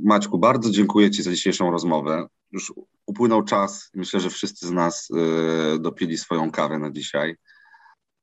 Maćku, 0.00 0.38
bardzo 0.38 0.70
dziękuję 0.70 1.10
Ci 1.10 1.22
za 1.22 1.30
dzisiejszą 1.30 1.70
rozmowę. 1.70 2.26
Już 2.52 2.72
upłynął 3.06 3.42
czas 3.44 3.90
myślę, 3.94 4.20
że 4.20 4.30
wszyscy 4.30 4.66
z 4.66 4.70
nas 4.70 5.10
y, 5.10 5.78
dopili 5.78 6.18
swoją 6.18 6.50
kawę 6.50 6.78
na 6.78 6.90
dzisiaj. 6.90 7.36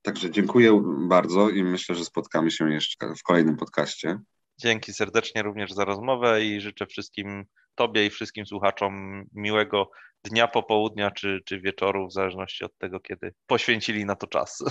Także 0.02 0.32
dziękuję 0.32 0.84
bardzo 1.08 1.50
i 1.50 1.64
myślę, 1.64 1.96
że 1.96 2.06
spotkamy 2.06 2.52
się 2.52 2.74
jeszcze 2.74 3.16
w 3.16 3.24
kolejnym 3.24 3.58
podcaście. 3.58 4.20
Dzięki 4.58 4.94
serdecznie 4.94 5.42
również 5.42 5.74
za 5.74 5.86
rozmowę 5.86 6.46
i 6.46 6.62
życzę 6.62 6.86
wszystkim 6.86 7.46
Tobie 7.76 8.06
i 8.06 8.10
wszystkim 8.10 8.46
słuchaczom 8.46 9.24
miłego 9.34 9.92
dnia, 10.24 10.48
popołudnia 10.48 11.12
czy, 11.12 11.40
czy 11.46 11.62
wieczoru, 11.62 12.08
w 12.08 12.14
zależności 12.14 12.66
od 12.66 12.78
tego, 12.78 13.00
kiedy 13.00 13.34
poświęcili 13.48 14.06
na 14.06 14.16
to 14.16 14.28
czas. 14.28 14.64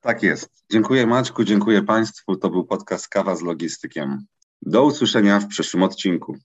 Tak 0.00 0.22
jest. 0.22 0.64
Dziękuję 0.72 1.06
Maćku, 1.06 1.44
dziękuję 1.44 1.82
Państwu. 1.82 2.36
To 2.36 2.50
był 2.50 2.64
podcast 2.64 3.08
Kawa 3.08 3.36
z 3.36 3.42
Logistykiem. 3.42 4.26
Do 4.62 4.84
usłyszenia 4.84 5.40
w 5.40 5.48
przyszłym 5.48 5.82
odcinku. 5.82 6.36